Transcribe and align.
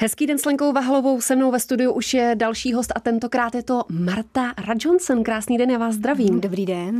Hezký 0.00 0.26
den 0.26 0.38
s 0.38 0.44
Lenkou 0.44 0.72
Vahlovou, 0.72 1.20
se 1.20 1.36
mnou 1.36 1.50
ve 1.50 1.60
studiu 1.60 1.92
už 1.92 2.14
je 2.14 2.34
další 2.34 2.72
host 2.72 2.92
a 2.96 3.00
tentokrát 3.00 3.54
je 3.54 3.62
to 3.62 3.82
Marta 3.88 4.54
Radžonsen. 4.66 5.22
Krásný 5.22 5.58
den, 5.58 5.70
já 5.70 5.78
vás 5.78 5.94
zdravím. 5.94 6.40
Dobrý 6.40 6.66
den. 6.66 6.98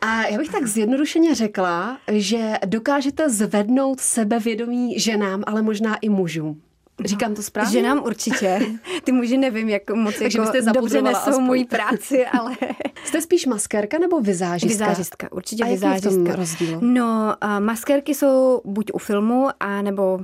A 0.00 0.26
já 0.26 0.38
bych 0.38 0.48
tak 0.48 0.66
zjednodušeně 0.66 1.34
řekla, 1.34 1.98
že 2.12 2.54
dokážete 2.66 3.30
zvednout 3.30 4.00
sebevědomí 4.00 4.98
ženám, 4.98 5.42
ale 5.46 5.62
možná 5.62 5.96
i 5.96 6.08
mužům. 6.08 6.60
Říkám 7.04 7.34
to 7.34 7.42
správně? 7.42 7.72
Ženám 7.72 8.02
určitě. 8.04 8.60
Ty 9.04 9.12
muži 9.12 9.36
nevím, 9.38 9.68
jak 9.68 9.90
moc 9.90 10.20
jako 10.20 10.52
dobře 10.74 11.02
nesou 11.02 11.40
moji 11.40 11.64
práci, 11.64 12.26
ale... 12.38 12.56
Jste 13.04 13.20
spíš 13.22 13.46
maskérka 13.46 13.98
nebo 13.98 14.20
vizážistka? 14.20 14.84
Vizážistka, 14.86 15.32
určitě 15.32 15.64
a 15.64 15.66
vizážistka. 15.66 16.10
Jaký 16.10 16.18
je 16.18 16.22
v 16.22 16.26
tom 16.26 16.34
rozdíl? 16.36 16.78
No, 16.82 17.34
maskérky 17.58 18.14
jsou 18.14 18.60
buď 18.64 18.90
u 18.92 18.98
filmu, 18.98 19.48
a 19.60 19.82
nebo 19.82 20.20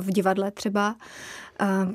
v 0.00 0.10
divadle 0.10 0.50
třeba. 0.50 0.94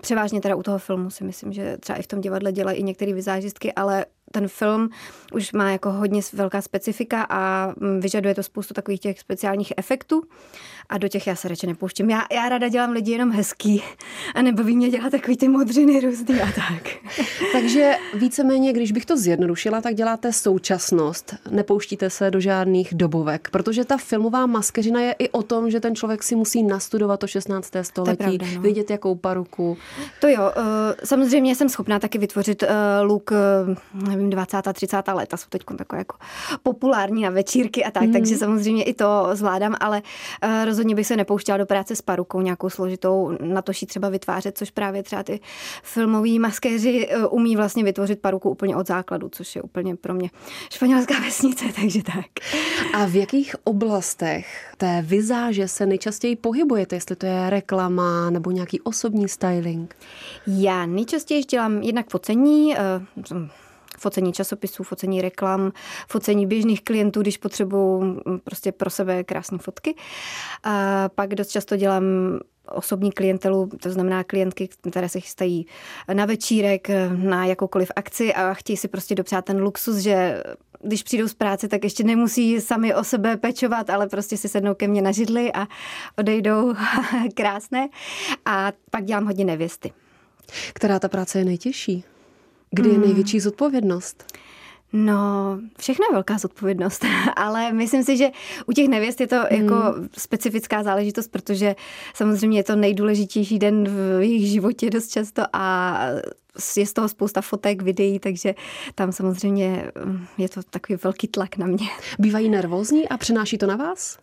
Převážně 0.01 0.41
teda 0.41 0.55
u 0.55 0.63
toho 0.63 0.77
filmu 0.77 1.09
si 1.09 1.23
myslím, 1.23 1.53
že 1.53 1.77
třeba 1.77 1.99
i 1.99 2.02
v 2.02 2.07
tom 2.07 2.21
divadle 2.21 2.52
dělají 2.52 2.79
i 2.79 2.84
některé 2.84 3.13
vizážistky, 3.13 3.73
ale 3.73 4.05
ten 4.31 4.48
film 4.48 4.90
už 5.34 5.54
má 5.54 5.72
jako 5.72 5.91
hodně 5.91 6.22
velká 6.34 6.62
specifika 6.62 7.26
a 7.30 7.73
mm, 7.77 7.99
vyžaduje 7.99 8.35
to 8.35 8.44
spoustu 8.44 8.73
takových 8.73 8.99
těch 8.99 9.20
speciálních 9.20 9.73
efektů 9.77 10.23
a 10.90 10.98
do 10.98 11.08
těch 11.08 11.27
já 11.27 11.35
se 11.35 11.48
radši 11.48 11.68
nepouštím. 11.68 12.09
Já, 12.09 12.22
já 12.32 12.49
ráda 12.49 12.68
dělám 12.68 12.91
lidi 12.91 13.12
jenom 13.12 13.32
hezký 13.32 13.84
a 14.35 14.41
nebaví 14.41 14.76
mě 14.76 14.90
dělat 14.90 15.09
takový 15.12 15.38
ty 15.38 15.48
modřiny 15.48 15.99
různý 15.99 16.41
a 16.41 16.45
tak. 16.45 16.90
Takže 17.52 17.95
víceméně, 18.13 18.73
když 18.73 18.91
bych 18.91 19.05
to 19.05 19.18
zjednodušila, 19.18 19.82
tak 19.82 19.95
děláte 19.95 20.34
současnost, 20.34 21.35
nepouštíte 21.49 22.09
se 22.09 22.32
do 22.32 22.40
žádných 22.40 22.94
dobovek, 22.94 23.49
protože 23.52 23.85
ta 23.85 23.98
filmová 23.98 24.46
maskeřina 24.46 25.02
je 25.02 25.16
i 25.20 25.30
o 25.30 25.44
tom, 25.44 25.71
že 25.71 25.80
ten 25.80 25.96
člověk 25.96 26.23
si 26.23 26.35
musí 26.35 26.63
nastudovat 26.63 27.20
to 27.20 27.27
16. 27.27 27.71
století, 27.82 28.18
pravda, 28.18 28.46
no. 28.55 28.62
vidět 28.62 28.90
jakou 28.90 29.16
paruku. 29.16 29.77
To 30.21 30.27
jo, 30.27 30.52
eh, 30.55 30.62
samozřejmě 31.04 31.55
jsem 31.55 31.70
schopná 31.70 31.99
taky 31.99 32.18
vytvořit 32.18 32.63
eh, 32.63 32.68
look 33.01 33.32
eh, 33.32 34.18
nevím, 34.27 34.45
20. 34.45 34.73
30. 34.73 35.07
leta 35.13 35.37
jsou 35.37 35.47
teď 35.49 35.61
takové 35.77 35.99
jako 35.99 36.17
populární 36.63 37.23
na 37.23 37.29
večírky 37.29 37.83
a 37.83 37.91
tak, 37.91 38.03
mm. 38.03 38.13
takže 38.13 38.37
samozřejmě 38.37 38.83
i 38.83 38.93
to 38.93 39.29
zvládám, 39.33 39.75
ale 39.79 40.01
uh, 40.43 40.65
rozhodně 40.65 40.95
bych 40.95 41.07
se 41.07 41.17
nepouštěla 41.17 41.57
do 41.57 41.65
práce 41.65 41.95
s 41.95 42.01
parukou 42.01 42.41
nějakou 42.41 42.70
složitou, 42.70 43.37
na 43.41 43.61
to 43.61 43.71
třeba 43.87 44.09
vytvářet, 44.09 44.57
což 44.57 44.71
právě 44.71 45.03
třeba 45.03 45.23
ty 45.23 45.39
filmoví 45.83 46.39
maskéři 46.39 47.09
uh, 47.09 47.25
umí 47.29 47.55
vlastně 47.55 47.83
vytvořit 47.83 48.21
paruku 48.21 48.49
úplně 48.49 48.75
od 48.75 48.87
základu, 48.87 49.29
což 49.29 49.55
je 49.55 49.61
úplně 49.61 49.95
pro 49.95 50.13
mě 50.13 50.29
španělská 50.70 51.20
vesnice, 51.25 51.65
takže 51.81 52.03
tak. 52.03 52.25
A 52.93 53.05
v 53.05 53.15
jakých 53.15 53.55
oblastech 53.63 54.73
té 54.77 55.01
vizáže 55.05 55.67
se 55.67 55.85
nejčastěji 55.85 56.35
pohybujete, 56.35 56.95
jestli 56.95 57.15
to 57.15 57.25
je 57.25 57.49
reklama 57.49 58.29
nebo 58.29 58.51
nějaký 58.51 58.81
osobní 58.81 59.27
styling? 59.27 59.95
Já 60.48 60.85
nejčastěji 60.85 61.43
dělám 61.43 61.81
jednak 61.81 62.09
focení, 62.09 62.75
uh, 62.75 63.48
focení 63.98 64.34
časopisů, 64.34 64.84
focení 64.84 65.22
reklam, 65.22 65.72
focení 66.07 66.45
běžných 66.45 66.84
klientů, 66.84 67.22
když 67.22 67.38
potřebuju 67.38 68.01
mm, 68.01 68.39
prostě 68.44 68.72
pro 68.72 68.89
sebe 68.89 69.23
krásné 69.23 69.57
fotky. 69.57 69.95
A 70.63 71.09
pak 71.16 71.35
dost 71.35 71.50
často 71.50 71.75
dělám 71.75 72.03
osobní 72.72 73.12
klientelu, 73.12 73.69
to 73.81 73.91
znamená 73.91 74.23
klientky, 74.23 74.69
které 74.89 75.09
se 75.09 75.19
chystají 75.19 75.67
na 76.13 76.25
večírek, 76.25 76.88
na 77.16 77.45
jakoukoliv 77.45 77.91
akci 77.95 78.34
a 78.34 78.53
chtějí 78.53 78.78
si 78.78 78.88
prostě 78.88 79.16
dopřát 79.16 79.45
ten 79.45 79.62
luxus, 79.62 79.97
že 79.97 80.44
když 80.81 81.03
přijdou 81.03 81.28
z 81.28 81.34
práce, 81.34 81.67
tak 81.67 81.84
ještě 81.84 82.03
nemusí 82.03 82.61
sami 82.61 82.95
o 82.95 83.03
sebe 83.03 83.38
pečovat, 83.38 83.89
ale 83.89 84.07
prostě 84.07 84.38
si 84.38 84.50
sednou 84.50 84.73
ke 84.73 84.88
mně 84.88 85.01
na 85.01 85.11
židli 85.11 85.53
a 85.53 85.67
odejdou 86.17 86.73
krásné. 87.34 87.89
A 88.45 88.72
pak 88.91 89.06
dělám 89.06 89.25
hodně 89.25 89.45
nevěsty. 89.45 89.91
Která 90.73 91.00
ta 91.00 91.07
práce 91.07 91.39
je 91.39 91.45
nejtěžší? 91.45 92.03
Kdy 92.72 92.90
je 92.90 92.96
hmm. 92.96 93.03
největší 93.03 93.40
zodpovědnost? 93.40 94.34
No, 94.94 95.59
všechno 95.79 96.06
je 96.09 96.13
velká 96.13 96.38
zodpovědnost, 96.38 97.05
ale 97.35 97.73
myslím 97.73 98.03
si, 98.03 98.17
že 98.17 98.29
u 98.66 98.73
těch 98.73 98.88
nevěst 98.88 99.22
je 99.22 99.28
to 99.28 99.35
hmm. 99.35 99.63
jako 99.63 99.75
specifická 100.17 100.83
záležitost, 100.83 101.28
protože 101.28 101.75
samozřejmě 102.13 102.59
je 102.59 102.63
to 102.63 102.75
nejdůležitější 102.75 103.59
den 103.59 103.83
v 103.89 104.22
jejich 104.22 104.47
životě 104.47 104.89
dost 104.89 105.07
často 105.07 105.44
a 105.53 106.00
je 106.78 106.85
z 106.85 106.94
toho 106.94 107.09
spousta 107.09 107.41
fotek, 107.41 107.81
videí, 107.81 108.19
takže 108.19 108.55
tam 108.95 109.11
samozřejmě 109.11 109.91
je 110.38 110.49
to 110.49 110.63
takový 110.63 110.99
velký 111.03 111.28
tlak 111.28 111.57
na 111.57 111.67
mě. 111.67 111.88
Bývají 112.19 112.49
nervózní 112.49 113.09
a 113.09 113.17
přenáší 113.17 113.57
to 113.57 113.67
na 113.67 113.75
vás? 113.75 114.17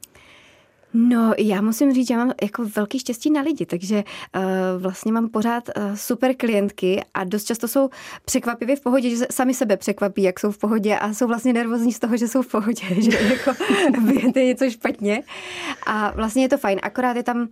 No, 0.94 1.34
já 1.38 1.60
musím 1.60 1.94
říct, 1.94 2.08
že 2.08 2.16
mám 2.16 2.32
jako 2.42 2.64
velký 2.76 2.98
štěstí 2.98 3.30
na 3.30 3.40
lidi, 3.40 3.66
takže 3.66 4.04
uh, 4.36 4.42
vlastně 4.82 5.12
mám 5.12 5.28
pořád 5.28 5.68
uh, 5.68 5.94
super 5.94 6.34
klientky 6.34 7.04
a 7.14 7.24
dost 7.24 7.44
často 7.44 7.68
jsou 7.68 7.90
překvapivě 8.24 8.76
v 8.76 8.80
pohodě, 8.80 9.10
že 9.10 9.26
sami 9.30 9.54
sebe 9.54 9.76
překvapí, 9.76 10.22
jak 10.22 10.40
jsou 10.40 10.50
v 10.50 10.58
pohodě 10.58 10.98
a 10.98 11.14
jsou 11.14 11.26
vlastně 11.26 11.52
nervózní 11.52 11.92
z 11.92 11.98
toho, 11.98 12.16
že 12.16 12.28
jsou 12.28 12.42
v 12.42 12.46
pohodě, 12.46 12.82
že 12.98 13.18
jako 13.18 13.54
je 14.36 14.44
něco 14.44 14.70
špatně. 14.70 15.22
A 15.86 16.10
vlastně 16.10 16.42
je 16.42 16.48
to 16.48 16.58
fajn, 16.58 16.78
akorát 16.82 17.16
je 17.16 17.22
tam 17.22 17.48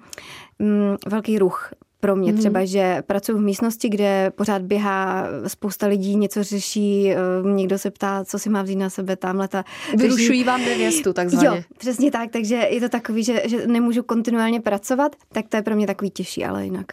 mm, 0.58 0.96
velký 1.06 1.38
ruch 1.38 1.70
pro 2.02 2.16
mě. 2.16 2.32
Mm. 2.32 2.38
Třeba, 2.38 2.64
že 2.64 3.02
pracuji 3.06 3.38
v 3.38 3.40
místnosti, 3.40 3.88
kde 3.88 4.30
pořád 4.30 4.62
běhá 4.62 5.26
spousta 5.46 5.86
lidí, 5.86 6.16
něco 6.16 6.42
řeší, 6.42 7.12
eh, 7.12 7.16
někdo 7.54 7.78
se 7.78 7.90
ptá, 7.90 8.24
co 8.24 8.38
si 8.38 8.50
má 8.50 8.62
vzít 8.62 8.76
na 8.76 8.90
sebe, 8.90 9.16
tamhle 9.16 9.48
ta... 9.48 9.64
Vyrušují 9.96 10.44
vám 10.44 10.64
nevěstu, 10.64 11.12
takzvaně. 11.12 11.46
Jo, 11.46 11.62
přesně 11.78 12.10
tak, 12.10 12.30
takže 12.30 12.54
je 12.54 12.80
to 12.80 12.88
takový, 12.88 13.24
že, 13.24 13.42
že 13.46 13.66
nemůžu 13.66 14.02
kontinuálně 14.02 14.60
pracovat, 14.60 15.16
tak 15.32 15.48
to 15.48 15.56
je 15.56 15.62
pro 15.62 15.76
mě 15.76 15.86
takový 15.86 16.10
těžší, 16.10 16.44
ale 16.44 16.64
jinak. 16.64 16.86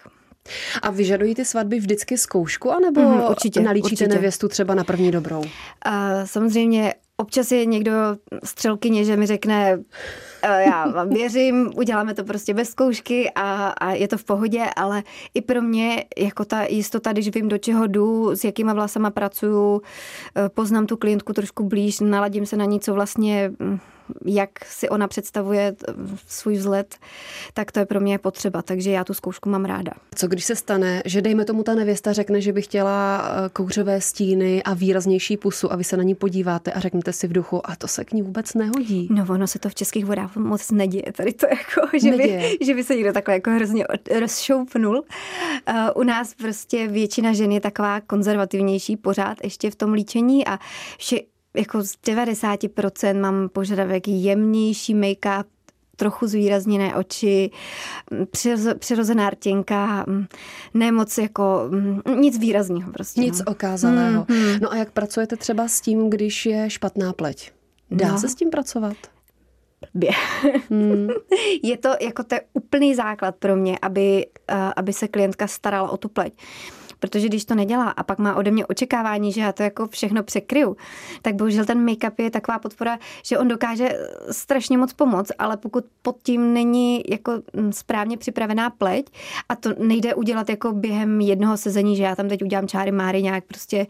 A 0.81 0.91
vyžadují 0.91 1.35
ty 1.35 1.45
svatby 1.45 1.79
vždycky 1.79 2.17
zkoušku, 2.17 2.71
anebo 2.71 3.01
mm, 3.01 3.21
určitě, 3.29 3.61
nalíčíte 3.61 4.05
určitě. 4.05 4.07
nevěstu 4.07 4.47
třeba 4.47 4.75
na 4.75 4.83
první 4.83 5.11
dobrou? 5.11 5.43
A 5.81 6.25
samozřejmě 6.25 6.93
občas 7.17 7.51
je 7.51 7.65
někdo 7.65 7.91
střelkyně, 8.43 9.05
že 9.05 9.17
mi 9.17 9.25
řekne, 9.25 9.79
já 10.43 10.87
vám 10.87 11.09
věřím, 11.09 11.71
uděláme 11.75 12.13
to 12.13 12.23
prostě 12.23 12.53
bez 12.53 12.69
zkoušky 12.69 13.31
a, 13.35 13.67
a 13.67 13.91
je 13.91 14.07
to 14.07 14.17
v 14.17 14.23
pohodě, 14.23 14.65
ale 14.75 15.03
i 15.33 15.41
pro 15.41 15.61
mě 15.61 16.05
jako 16.17 16.45
ta 16.45 16.63
jistota, 16.63 17.11
když 17.11 17.35
vím, 17.35 17.49
do 17.49 17.57
čeho 17.57 17.87
jdu, 17.87 18.35
s 18.35 18.43
jakýma 18.43 18.73
vlasama 18.73 19.09
pracuju, 19.09 19.81
e, 20.45 20.49
poznám 20.49 20.85
tu 20.85 20.97
klientku 20.97 21.33
trošku 21.33 21.63
blíž, 21.63 21.99
naladím 21.99 22.45
se 22.45 22.57
na 22.57 22.65
ní, 22.65 22.79
co 22.79 22.93
vlastně 22.93 23.51
jak 24.25 24.65
si 24.65 24.89
ona 24.89 25.07
představuje 25.07 25.75
svůj 26.27 26.53
vzhled, 26.53 26.95
tak 27.53 27.71
to 27.71 27.79
je 27.79 27.85
pro 27.85 27.99
mě 27.99 28.17
potřeba, 28.17 28.61
takže 28.61 28.91
já 28.91 29.03
tu 29.03 29.13
zkoušku 29.13 29.49
mám 29.49 29.65
ráda. 29.65 29.91
Co 30.15 30.27
když 30.27 30.45
se 30.45 30.55
stane, 30.55 31.01
že 31.05 31.21
dejme 31.21 31.45
tomu 31.45 31.63
ta 31.63 31.75
nevěsta 31.75 32.13
řekne, 32.13 32.41
že 32.41 32.53
by 32.53 32.61
chtěla 32.61 33.23
eh, 33.45 33.49
kouřové 33.49 34.01
stíny 34.01 34.63
a 34.63 34.73
výraznější 34.73 35.37
pusu 35.37 35.73
a 35.73 35.75
vy 35.75 35.83
se 35.83 35.97
na 35.97 36.03
ní 36.03 36.15
podíváte 36.15 36.71
a 36.71 36.79
řeknete 36.79 37.13
si 37.13 37.27
v 37.27 37.33
duchu, 37.33 37.69
a 37.69 37.75
to 37.75 37.87
se 37.87 38.05
k 38.05 38.13
ní 38.13 38.21
vůbec 38.21 38.53
nehodí. 38.53 39.07
No 39.11 39.25
ono 39.29 39.47
se 39.47 39.59
to 39.59 39.69
v 39.69 39.75
českých 39.75 40.05
vodách 40.05 40.35
moc 40.35 40.71
neděje, 40.71 41.11
tady 41.11 41.33
to 41.33 41.47
jako, 41.49 41.97
že, 41.97 42.11
by, 42.11 42.57
že 42.61 42.75
by 42.75 42.83
se 42.83 42.95
někdo 42.95 43.13
takhle 43.13 43.33
jako 43.33 43.51
hrozně 43.51 43.85
rozšoupnul. 44.19 44.95
Uh, 44.95 45.75
u 45.95 46.03
nás 46.03 46.33
prostě 46.33 46.87
většina 46.87 47.33
žen 47.33 47.51
je 47.51 47.59
taková 47.59 48.01
konzervativnější 48.01 48.97
pořád 48.97 49.37
ještě 49.43 49.71
v 49.71 49.75
tom 49.75 49.93
líčení 49.93 50.47
a 50.47 50.59
vše, 50.97 51.17
jako 51.59 51.83
z 51.83 51.91
90% 52.07 53.19
mám 53.19 53.49
požadavek 53.49 54.07
jemnější 54.07 54.95
make-up, 54.95 55.43
trochu 55.95 56.27
zvýrazněné 56.27 56.95
oči, 56.95 57.51
přirozená 58.79 59.29
rtěnka, 59.29 60.05
ne 60.73 60.91
moc 60.91 61.17
jako 61.17 61.69
nic 62.19 62.37
výrazného 62.37 62.91
prostě. 62.91 63.21
Nic 63.21 63.39
no. 63.39 63.51
okázalého. 63.51 64.23
Mm-hmm. 64.23 64.59
No 64.61 64.71
a 64.71 64.75
jak 64.75 64.91
pracujete 64.91 65.37
třeba 65.37 65.67
s 65.67 65.81
tím, 65.81 66.09
když 66.09 66.45
je 66.45 66.69
špatná 66.69 67.13
pleť? 67.13 67.51
Dá 67.91 68.11
no. 68.11 68.19
se 68.19 68.29
s 68.29 68.35
tím 68.35 68.49
pracovat? 68.49 68.97
Bě. 69.93 70.09
Hmm. 70.69 71.07
je 71.63 71.77
to 71.77 71.89
jako 72.01 72.23
to 72.23 72.35
je 72.35 72.41
úplný 72.53 72.95
základ 72.95 73.35
pro 73.35 73.55
mě, 73.55 73.77
aby, 73.81 74.25
aby 74.75 74.93
se 74.93 75.07
klientka 75.07 75.47
starala 75.47 75.89
o 75.89 75.97
tu 75.97 76.09
pleť 76.09 76.33
protože 76.99 77.27
když 77.27 77.45
to 77.45 77.55
nedělá 77.55 77.89
a 77.89 78.03
pak 78.03 78.19
má 78.19 78.35
ode 78.35 78.51
mě 78.51 78.65
očekávání, 78.65 79.31
že 79.31 79.41
já 79.41 79.51
to 79.51 79.63
jako 79.63 79.87
všechno 79.87 80.23
překryju, 80.23 80.77
tak 81.21 81.35
bohužel 81.35 81.65
ten 81.65 81.85
make-up 81.85 82.11
je 82.17 82.29
taková 82.29 82.59
podpora, 82.59 82.99
že 83.23 83.37
on 83.37 83.47
dokáže 83.47 83.89
strašně 84.31 84.77
moc 84.77 84.93
pomoct, 84.93 85.31
ale 85.39 85.57
pokud 85.57 85.85
pod 86.01 86.15
tím 86.23 86.53
není 86.53 87.03
jako 87.09 87.31
mm, 87.53 87.73
správně 87.73 88.17
připravená 88.17 88.69
pleť 88.69 89.05
a 89.49 89.55
to 89.55 89.69
nejde 89.79 90.15
udělat 90.15 90.49
jako 90.49 90.71
během 90.71 91.21
jednoho 91.21 91.57
sezení, 91.57 91.95
že 91.95 92.03
já 92.03 92.15
tam 92.15 92.29
teď 92.29 92.43
udělám 92.43 92.67
čáry 92.67 92.91
máry 92.91 93.23
nějak 93.23 93.43
prostě 93.43 93.87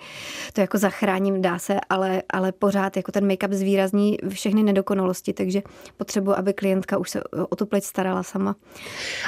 to 0.53 0.61
jako 0.61 0.77
zachráním, 0.77 1.41
dá 1.41 1.59
se, 1.59 1.79
ale, 1.89 2.23
ale 2.29 2.51
pořád 2.51 2.97
jako 2.97 3.11
ten 3.11 3.27
make-up 3.27 3.53
zvýrazní 3.53 4.17
všechny 4.29 4.63
nedokonalosti, 4.63 5.33
takže 5.33 5.61
potřebuji, 5.97 6.31
aby 6.31 6.53
klientka 6.53 6.97
už 6.97 7.09
se 7.09 7.23
o 7.50 7.56
tu 7.56 7.65
pleť 7.65 7.83
starala 7.83 8.23
sama. 8.23 8.56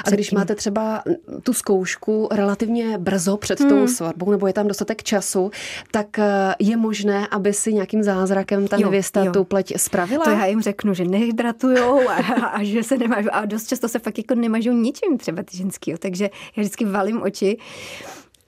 A 0.04 0.10
když 0.10 0.30
máte 0.30 0.54
třeba 0.54 1.02
tu 1.42 1.52
zkoušku 1.52 2.28
relativně 2.32 2.98
brzo 2.98 3.36
před 3.36 3.58
tou 3.58 3.71
tou 3.72 3.78
hmm. 3.78 3.88
svatbou, 3.88 4.30
nebo 4.30 4.46
je 4.46 4.52
tam 4.52 4.68
dostatek 4.68 5.02
času, 5.02 5.50
tak 5.90 6.18
eh, 6.18 6.54
je 6.58 6.76
možné, 6.76 7.28
aby 7.30 7.52
si 7.52 7.72
nějakým 7.72 8.02
zázrakem 8.02 8.68
ta 8.68 8.76
jo, 8.76 8.82
nevěsta 8.82 9.24
jo. 9.24 9.32
tu 9.32 9.44
pleť 9.44 9.72
spravila? 9.76 10.24
To 10.24 10.30
já 10.30 10.46
jim 10.46 10.62
řeknu, 10.62 10.94
že 10.94 11.04
nehydratujou 11.04 12.08
a, 12.08 12.14
a, 12.46 12.62
že 12.62 12.82
se 12.82 12.98
nemážou. 12.98 13.28
A 13.32 13.44
dost 13.44 13.68
často 13.68 13.88
se 13.88 13.98
fakt 13.98 14.18
jako 14.18 14.34
nemažou 14.34 14.72
ničím 14.72 15.18
třeba 15.18 15.42
ty 15.42 15.56
ženský. 15.56 15.94
Takže 15.98 16.24
já 16.56 16.60
vždycky 16.60 16.84
valím 16.84 17.22
oči 17.22 17.58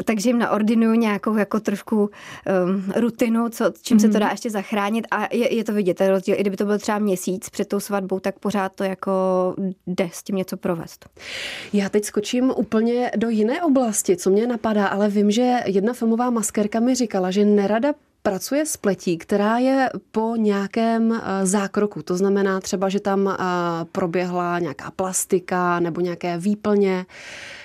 takže 0.05 0.29
jim 0.29 0.38
naordinuju 0.38 0.94
nějakou 0.94 1.37
jako 1.37 1.61
trošku 1.61 1.96
um, 1.99 2.93
rutinu, 2.96 3.49
co, 3.49 3.73
čím 3.82 3.94
mm. 3.94 4.00
se 4.00 4.08
to 4.08 4.12
mhm. 4.12 4.20
dá 4.20 4.31
ještě 4.31 4.50
zachránit 4.50 5.06
a 5.11 5.35
je, 5.35 5.55
je 5.55 5.64
to 5.64 5.73
vidět, 5.73 5.94
ten 5.94 6.08
rozdíl. 6.11 6.35
I 6.38 6.41
kdyby 6.41 6.56
to 6.56 6.64
byl 6.64 6.79
třeba 6.79 6.99
měsíc 6.99 7.49
před 7.49 7.69
tou 7.69 7.81
svatbou, 7.81 8.20
tak 8.20 8.38
pořád 8.38 8.73
to 8.75 8.85
jako 8.85 9.12
jde 9.87 10.08
s 10.12 10.23
tím 10.23 10.37
něco 10.37 10.56
provést. 10.56 11.08
Já 11.73 11.88
teď 11.88 12.05
skočím 12.05 12.52
úplně 12.56 13.11
do 13.17 13.29
jiné 13.29 13.62
oblasti, 13.62 14.17
co 14.17 14.31
mě 14.31 14.46
napadá, 14.46 14.87
ale 14.87 15.08
vím, 15.08 15.31
že 15.31 15.56
jedna 15.67 15.93
filmová 15.93 16.31
maskerka 16.31 16.81
mi 16.81 16.94
říkala, 16.94 17.31
že 17.31 17.44
nerada 17.44 17.93
pracuje 18.26 18.66
s 18.66 18.76
pletí, 18.76 19.18
která 19.18 19.58
je 19.58 19.90
po 20.12 20.36
nějakém 20.36 21.12
eh, 21.12 21.46
zákroku. 21.46 22.02
To 22.02 22.16
znamená 22.16 22.60
třeba, 22.60 22.88
že 22.88 23.00
tam 23.00 23.28
eh, 23.28 23.36
proběhla 23.92 24.58
nějaká 24.58 24.90
plastika 24.90 25.80
nebo 25.80 26.00
nějaké 26.00 26.38
výplně. 26.38 27.06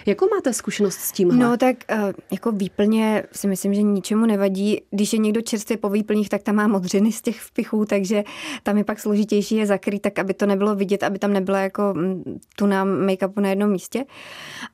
Jakou 0.06 0.30
máte 0.30 0.54
zkušenost 0.54 0.96
s 0.96 1.12
tím? 1.12 1.28
No 1.28 1.58
tak 1.58 1.78
eh, 1.90 2.14
jako 2.32 2.52
výplně 2.52 3.24
si 3.32 3.48
myslím, 3.48 3.74
že 3.74 3.82
ničemu 3.82 4.26
nevadí. 4.26 4.82
Když 4.92 5.14
je 5.14 5.20
někdo 5.20 5.42
čerstvě 5.42 5.78
po 5.78 5.90
výplních, 5.90 6.30
tak 6.30 6.44
tam 6.44 6.56
má 6.56 6.68
modřiny 6.68 7.12
z 7.12 7.22
těch 7.22 7.40
vpichů, 7.42 7.86
takže 7.86 8.24
tam 8.64 8.78
je 8.78 8.84
pak 8.84 9.00
složitější 9.00 9.56
je 9.56 9.66
zakrýt, 9.66 10.02
tak 10.02 10.20
aby 10.20 10.34
to 10.34 10.46
nebylo 10.46 10.76
vidět, 10.76 11.04
aby 11.04 11.20
tam 11.20 11.34
nebyla 11.34 11.60
jako 11.60 11.94
mm, 11.96 12.40
tu 12.56 12.66
na 12.66 12.86
make-upu 12.86 13.42
na 13.42 13.50
jednom 13.50 13.72
místě. 13.72 14.06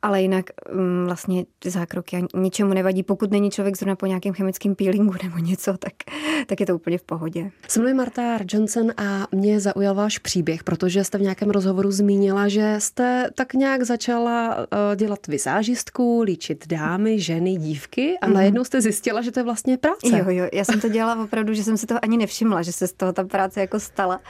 Ale 0.01 0.21
jinak 0.21 0.45
mm, 0.73 1.05
vlastně 1.05 1.45
zákroky 1.65 2.25
ničemu 2.35 2.73
nevadí, 2.73 3.03
pokud 3.03 3.31
není 3.31 3.51
člověk 3.51 3.77
zrovna 3.77 3.95
po 3.95 4.05
nějakém 4.05 4.33
chemickém 4.33 4.75
peelingu 4.75 5.13
nebo 5.23 5.37
něco, 5.37 5.74
tak, 5.79 5.93
tak 6.47 6.59
je 6.59 6.65
to 6.65 6.75
úplně 6.75 6.97
v 6.97 7.03
pohodě. 7.03 7.51
Se 7.67 7.79
mnou 7.79 7.93
Marta 7.93 8.39
Johnson 8.51 8.91
a 8.97 9.27
mě 9.31 9.59
zaujal 9.59 9.95
váš 9.95 10.17
příběh, 10.17 10.63
protože 10.63 11.03
jste 11.03 11.17
v 11.17 11.21
nějakém 11.21 11.49
rozhovoru 11.49 11.91
zmínila, 11.91 12.47
že 12.47 12.75
jste 12.79 13.29
tak 13.35 13.53
nějak 13.53 13.83
začala 13.83 14.57
uh, 14.57 14.65
dělat 14.95 15.27
vizážistku, 15.27 16.21
líčit 16.21 16.67
dámy, 16.67 17.19
ženy, 17.19 17.55
dívky 17.55 18.17
a 18.21 18.27
mm. 18.27 18.33
najednou 18.33 18.63
jste 18.63 18.81
zjistila, 18.81 19.21
že 19.21 19.31
to 19.31 19.39
je 19.39 19.43
vlastně 19.43 19.77
práce. 19.77 20.17
Jo, 20.17 20.25
jo, 20.27 20.47
já 20.53 20.63
jsem 20.63 20.81
to 20.81 20.89
dělala 20.89 21.23
opravdu, 21.23 21.53
že 21.53 21.63
jsem 21.63 21.77
si 21.77 21.85
toho 21.85 21.99
ani 22.03 22.17
nevšimla, 22.17 22.61
že 22.61 22.71
se 22.71 22.87
z 22.87 22.93
toho 22.93 23.13
ta 23.13 23.23
práce 23.23 23.61
jako 23.61 23.79
stala. 23.79 24.21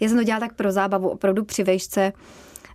Já 0.00 0.08
jsem 0.08 0.18
to 0.18 0.24
dělala 0.24 0.40
tak 0.40 0.56
pro 0.56 0.72
zábavu, 0.72 1.08
opravdu 1.08 1.44
při 1.44 1.62
vejšce 1.62 2.12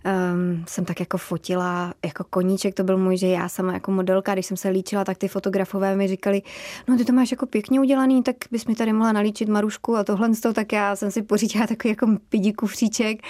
um, 0.04 0.64
jsem 0.68 0.84
tak 0.84 1.00
jako 1.00 1.18
fotila 1.18 1.94
jako 2.04 2.24
koníček, 2.30 2.74
to 2.74 2.84
byl 2.84 2.98
můj, 2.98 3.16
že 3.16 3.26
já 3.26 3.48
sama 3.48 3.72
jako 3.72 3.90
modelka, 3.90 4.32
když 4.32 4.46
jsem 4.46 4.56
se 4.56 4.68
líčila, 4.68 5.04
tak 5.04 5.18
ty 5.18 5.28
fotografové 5.28 5.96
mi 5.96 6.08
říkali, 6.08 6.42
no 6.88 6.96
ty 6.96 7.04
to 7.04 7.12
máš 7.12 7.30
jako 7.30 7.46
pěkně 7.46 7.80
udělaný, 7.80 8.22
tak 8.22 8.36
bys 8.50 8.66
mi 8.66 8.74
tady 8.74 8.92
mohla 8.92 9.12
nalíčit 9.12 9.48
Marušku 9.48 9.96
a 9.96 10.04
tohle 10.04 10.34
z 10.34 10.40
toho, 10.40 10.52
tak 10.52 10.72
já 10.72 10.96
jsem 10.96 11.10
si 11.10 11.22
pořídila 11.22 11.66
takový 11.66 11.90
jako 11.90 12.06
pidi 12.28 12.52
kufříček 12.52 13.22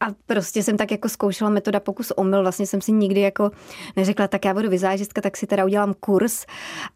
a 0.00 0.06
prostě 0.26 0.62
jsem 0.62 0.76
tak 0.76 0.90
jako 0.90 1.08
zkoušela 1.08 1.50
metoda 1.50 1.80
pokus 1.80 2.12
omyl, 2.16 2.42
vlastně 2.42 2.66
jsem 2.66 2.80
si 2.80 2.92
nikdy 2.92 3.20
jako 3.20 3.50
neřekla, 3.96 4.28
tak 4.28 4.44
já 4.44 4.54
budu 4.54 4.68
vizážistka, 4.68 5.20
tak 5.20 5.36
si 5.36 5.46
teda 5.46 5.64
udělám 5.64 5.94
kurz. 6.00 6.46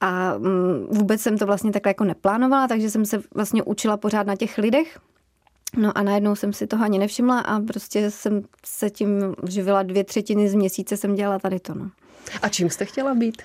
A 0.01 0.35
um, 0.35 0.87
vůbec 0.91 1.21
jsem 1.21 1.39
to 1.39 1.47
vlastně 1.47 1.73
takhle 1.73 1.91
jako 1.91 2.05
neplánovala, 2.05 2.69
takže 2.69 2.91
jsem 2.91 3.05
se 3.07 3.23
vlastně 3.35 3.63
učila 3.63 3.97
pořád 3.97 4.27
na 4.27 4.37
těch 4.37 4.59
lidech, 4.59 4.99
No 5.77 5.99
a 5.99 6.03
najednou 6.03 6.35
jsem 6.35 6.53
si 6.53 6.67
toho 6.67 6.85
ani 6.85 6.99
nevšimla 6.99 7.41
a 7.41 7.61
prostě 7.61 8.11
jsem 8.11 8.43
se 8.67 8.91
tím 8.91 9.35
živila 9.49 9.83
dvě 9.83 10.05
třetiny 10.05 10.49
z 10.49 10.55
měsíce, 10.55 10.97
jsem 10.97 11.15
dělala 11.15 11.39
tady 11.39 11.61
to. 11.61 11.75
No. 11.75 11.91
A 12.43 12.49
čím 12.49 12.71
jste 12.71 12.85
chtěla 12.85 13.15
být? 13.15 13.43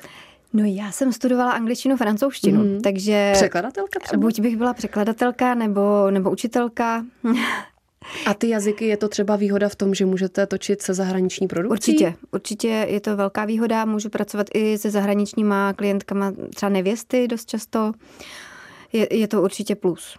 No 0.53 0.63
já 0.65 0.91
jsem 0.91 1.13
studovala 1.13 1.51
angličtinu, 1.51 1.97
francouzštinu, 1.97 2.63
mm. 2.63 2.81
takže... 2.81 3.31
Překladatelka 3.33 3.99
třeba? 3.99 4.21
Buď 4.21 4.39
bych 4.39 4.57
byla 4.57 4.73
překladatelka 4.73 5.55
nebo, 5.55 6.11
nebo 6.11 6.31
učitelka. 6.31 7.05
A 8.25 8.33
ty 8.33 8.49
jazyky, 8.49 8.87
je 8.87 8.97
to 8.97 9.07
třeba 9.07 9.35
výhoda 9.35 9.69
v 9.69 9.75
tom, 9.75 9.93
že 9.93 10.05
můžete 10.05 10.47
točit 10.47 10.81
se 10.81 10.93
zahraniční 10.93 11.47
produkcí? 11.47 11.91
Určitě, 11.91 12.13
určitě 12.31 12.67
je 12.67 12.99
to 12.99 13.15
velká 13.15 13.45
výhoda. 13.45 13.85
Můžu 13.85 14.09
pracovat 14.09 14.47
i 14.53 14.77
se 14.77 14.91
zahraničníma 14.91 15.73
klientkama, 15.73 16.33
třeba 16.55 16.69
nevěsty 16.69 17.27
dost 17.27 17.49
často. 17.49 17.91
Je, 18.93 19.17
je 19.17 19.27
to 19.27 19.41
určitě 19.41 19.75
plus. 19.75 20.17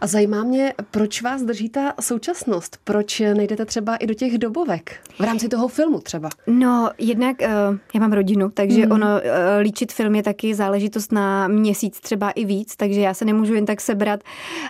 A 0.00 0.06
zajímá 0.06 0.44
mě, 0.44 0.74
proč 0.90 1.22
vás 1.22 1.42
drží 1.42 1.68
ta 1.68 1.94
současnost? 2.00 2.78
Proč 2.84 3.20
nejdete 3.20 3.64
třeba 3.64 3.96
i 3.96 4.06
do 4.06 4.14
těch 4.14 4.38
dobovek? 4.38 5.00
V 5.18 5.24
rámci 5.24 5.48
toho 5.48 5.68
filmu 5.68 6.00
třeba? 6.00 6.28
No, 6.46 6.90
jednak 6.98 7.36
uh, 7.40 7.76
já 7.94 8.00
mám 8.00 8.12
rodinu, 8.12 8.50
takže 8.50 8.86
mm. 8.86 8.92
ono 8.92 9.06
uh, 9.06 9.20
líčit 9.60 9.92
film 9.92 10.14
je 10.14 10.22
taky 10.22 10.54
záležitost 10.54 11.12
na 11.12 11.48
měsíc, 11.48 12.00
třeba 12.00 12.30
i 12.30 12.44
víc, 12.44 12.76
takže 12.76 13.00
já 13.00 13.14
se 13.14 13.24
nemůžu 13.24 13.54
jen 13.54 13.66
tak 13.66 13.80
sebrat 13.80 14.20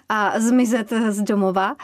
a 0.08 0.40
zmizet 0.40 0.92
z 1.08 1.22
domova. 1.22 1.76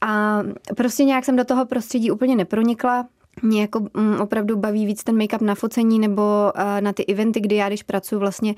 A 0.00 0.42
prostě 0.76 1.04
nějak 1.04 1.24
jsem 1.24 1.36
do 1.36 1.44
toho 1.44 1.66
prostředí 1.66 2.10
úplně 2.10 2.36
nepronikla 2.36 3.06
mě 3.42 3.60
jako 3.60 3.80
mm, 3.80 4.20
opravdu 4.20 4.56
baví 4.56 4.86
víc 4.86 5.04
ten 5.04 5.16
make-up 5.18 5.44
na 5.44 5.54
focení 5.54 5.98
nebo 5.98 6.22
uh, 6.56 6.80
na 6.80 6.92
ty 6.92 7.04
eventy, 7.06 7.40
kdy 7.40 7.56
já, 7.56 7.68
když 7.68 7.82
pracuji 7.82 8.18
vlastně 8.18 8.54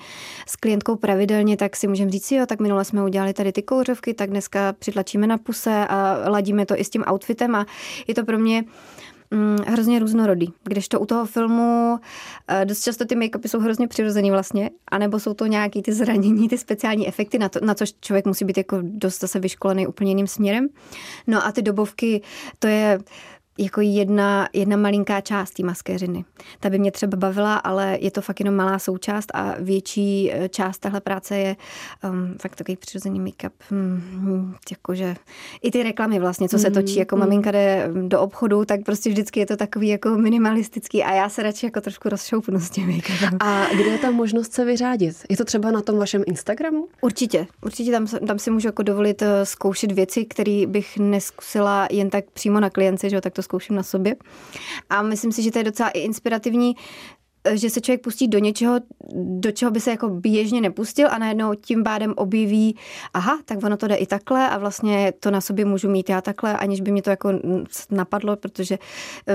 s 0.47 0.57
klientkou 0.57 0.97
pravidelně, 0.97 1.57
tak 1.57 1.77
si 1.77 1.89
můžeme 1.89 2.11
říct, 2.11 2.33
jo, 2.33 2.47
tak 2.47 2.61
minule 2.61 2.85
jsme 2.85 3.05
udělali 3.05 3.33
tady 3.33 3.53
ty 3.53 3.63
kouřovky, 3.63 4.15
tak 4.15 4.31
dneska 4.31 4.73
přitlačíme 4.73 5.27
na 5.27 5.39
puse 5.39 5.87
a 5.89 6.29
ladíme 6.29 6.67
to 6.67 6.81
i 6.81 6.85
s 6.85 6.91
tím 6.91 7.05
outfitem 7.13 7.55
a 7.55 7.67
je 8.07 8.15
to 8.15 8.25
pro 8.25 8.39
mě 8.39 8.65
mm, 9.31 9.57
hrozně 9.67 9.99
různorodý. 9.99 10.53
Když 10.65 10.89
to 10.89 11.01
u 11.01 11.07
toho 11.07 11.27
filmu 11.27 11.93
uh, 11.93 12.65
dost 12.65 12.83
často 12.83 13.05
ty 13.05 13.17
make-upy 13.17 13.49
jsou 13.49 13.61
hrozně 13.61 13.89
přirozený 13.89 14.31
vlastně, 14.31 14.71
anebo 14.91 15.19
jsou 15.21 15.35
to 15.35 15.47
nějaký 15.47 15.83
ty 15.83 15.93
zranění, 15.93 16.49
ty 16.49 16.59
speciální 16.59 17.09
efekty, 17.09 17.39
na, 17.39 17.49
to, 17.49 17.61
na 17.63 17.75
což 17.75 17.93
člověk 18.01 18.27
musí 18.27 18.45
být 18.45 18.59
jako 18.59 18.79
dost 18.83 19.21
zase 19.21 19.39
vyškolený 19.39 19.87
úplně 19.87 20.11
jiným 20.11 20.27
směrem. 20.27 20.69
No 21.27 21.47
a 21.47 21.53
ty 21.53 21.63
dobovky, 21.63 22.23
to 22.59 22.67
je 22.67 22.99
jako 23.61 23.81
jedna, 23.81 24.49
jedna 24.53 24.77
malinká 24.77 25.21
část 25.21 25.51
té 25.51 25.63
maskéřiny. 25.63 26.25
Ta 26.61 26.71
by 26.71 26.79
mě 26.79 26.93
třeba 26.93 27.17
bavila, 27.17 27.55
ale 27.57 27.99
je 28.01 28.11
to 28.11 28.21
fakt 28.21 28.41
jenom 28.41 28.55
malá 28.55 28.79
součást 28.79 29.27
a 29.35 29.55
větší 29.59 30.33
eh, 30.33 30.49
část 30.49 30.79
téhle 30.79 31.01
práce 31.01 31.37
je 31.37 31.57
um, 32.11 32.35
fakt 32.41 32.57
takový 32.57 32.77
přirozený 32.77 33.21
make-up. 33.21 33.51
Hmm, 33.71 34.55
jakože 34.71 35.17
i 35.63 35.71
ty 35.71 35.83
reklamy 35.83 36.19
vlastně, 36.19 36.49
co 36.49 36.59
se 36.59 36.71
točí, 36.71 36.99
jako 36.99 37.17
mm. 37.17 37.21
maminka 37.21 37.51
jde 37.51 37.91
do 38.07 38.21
obchodu, 38.21 38.65
tak 38.65 38.81
prostě 38.85 39.11
vždycky 39.11 39.41
je 39.41 39.47
to 39.47 39.57
takový 39.57 39.89
jako 39.89 40.11
minimalistický 40.11 41.05
a 41.05 41.13
já 41.13 41.29
se 41.29 41.43
radši 41.43 41.67
jako 41.67 41.81
trošku 41.81 42.09
rozšoupnu 42.09 42.61
s 42.61 42.71
tím 42.71 42.89
make-upem. 42.89 43.37
A 43.41 43.67
kde 43.75 43.91
je 43.91 43.99
ta 43.99 44.11
možnost 44.11 44.53
se 44.53 44.65
vyřádit? 44.65 45.17
Je 45.29 45.37
to 45.37 45.45
třeba 45.45 45.71
na 45.71 45.81
tom 45.81 45.99
vašem 45.99 46.23
Instagramu? 46.27 46.89
Určitě. 47.01 47.47
Určitě 47.65 47.91
tam, 47.91 48.07
tam 48.07 48.39
si 48.39 48.51
můžu 48.51 48.69
jako 48.69 48.83
dovolit 48.83 49.23
eh, 49.23 49.47
zkoušet 49.47 49.93
věci, 49.93 50.25
které 50.25 50.65
bych 50.67 50.99
neskusila 50.99 51.89
jen 51.91 52.11
tak 52.11 52.25
přímo 52.31 52.61
na 52.61 52.71
klienci, 52.71 53.11
že 53.11 53.17
jo, 53.17 53.21
tak 53.21 53.33
to 53.33 53.43
zkouším 53.51 53.77
na 53.77 53.83
sobě. 53.83 54.17
A 54.91 55.03
myslím 55.03 55.33
si, 55.33 55.43
že 55.43 55.51
to 55.51 55.59
je 55.59 55.65
docela 55.65 55.89
i 55.89 56.01
inspirativní 56.01 56.77
že 57.53 57.71
se 57.71 57.81
člověk 57.81 58.03
pustí 58.03 58.29
do 58.29 58.39
něčeho, 58.39 58.81
do 59.15 59.51
čeho 59.51 59.71
by 59.71 59.81
se 59.81 59.91
jako 59.91 60.09
běžně 60.09 60.61
nepustil 60.61 61.09
a 61.11 61.19
najednou 61.19 61.55
tím 61.55 61.85
pádem 61.85 62.15
objeví, 62.17 62.77
aha, 63.15 63.39
tak 63.45 63.59
ono 63.65 63.77
to 63.77 63.89
jde 63.89 63.95
i 63.95 64.07
takhle 64.07 64.49
a 64.49 64.59
vlastně 64.59 65.13
to 65.21 65.31
na 65.31 65.41
sobě 65.41 65.65
můžu 65.65 65.91
mít 65.91 66.09
já 66.11 66.21
takhle, 66.21 66.57
aniž 66.57 66.81
by 66.81 66.91
mě 66.91 67.03
to 67.03 67.11
jako 67.11 67.33
napadlo, 67.91 68.37
protože 68.37 68.79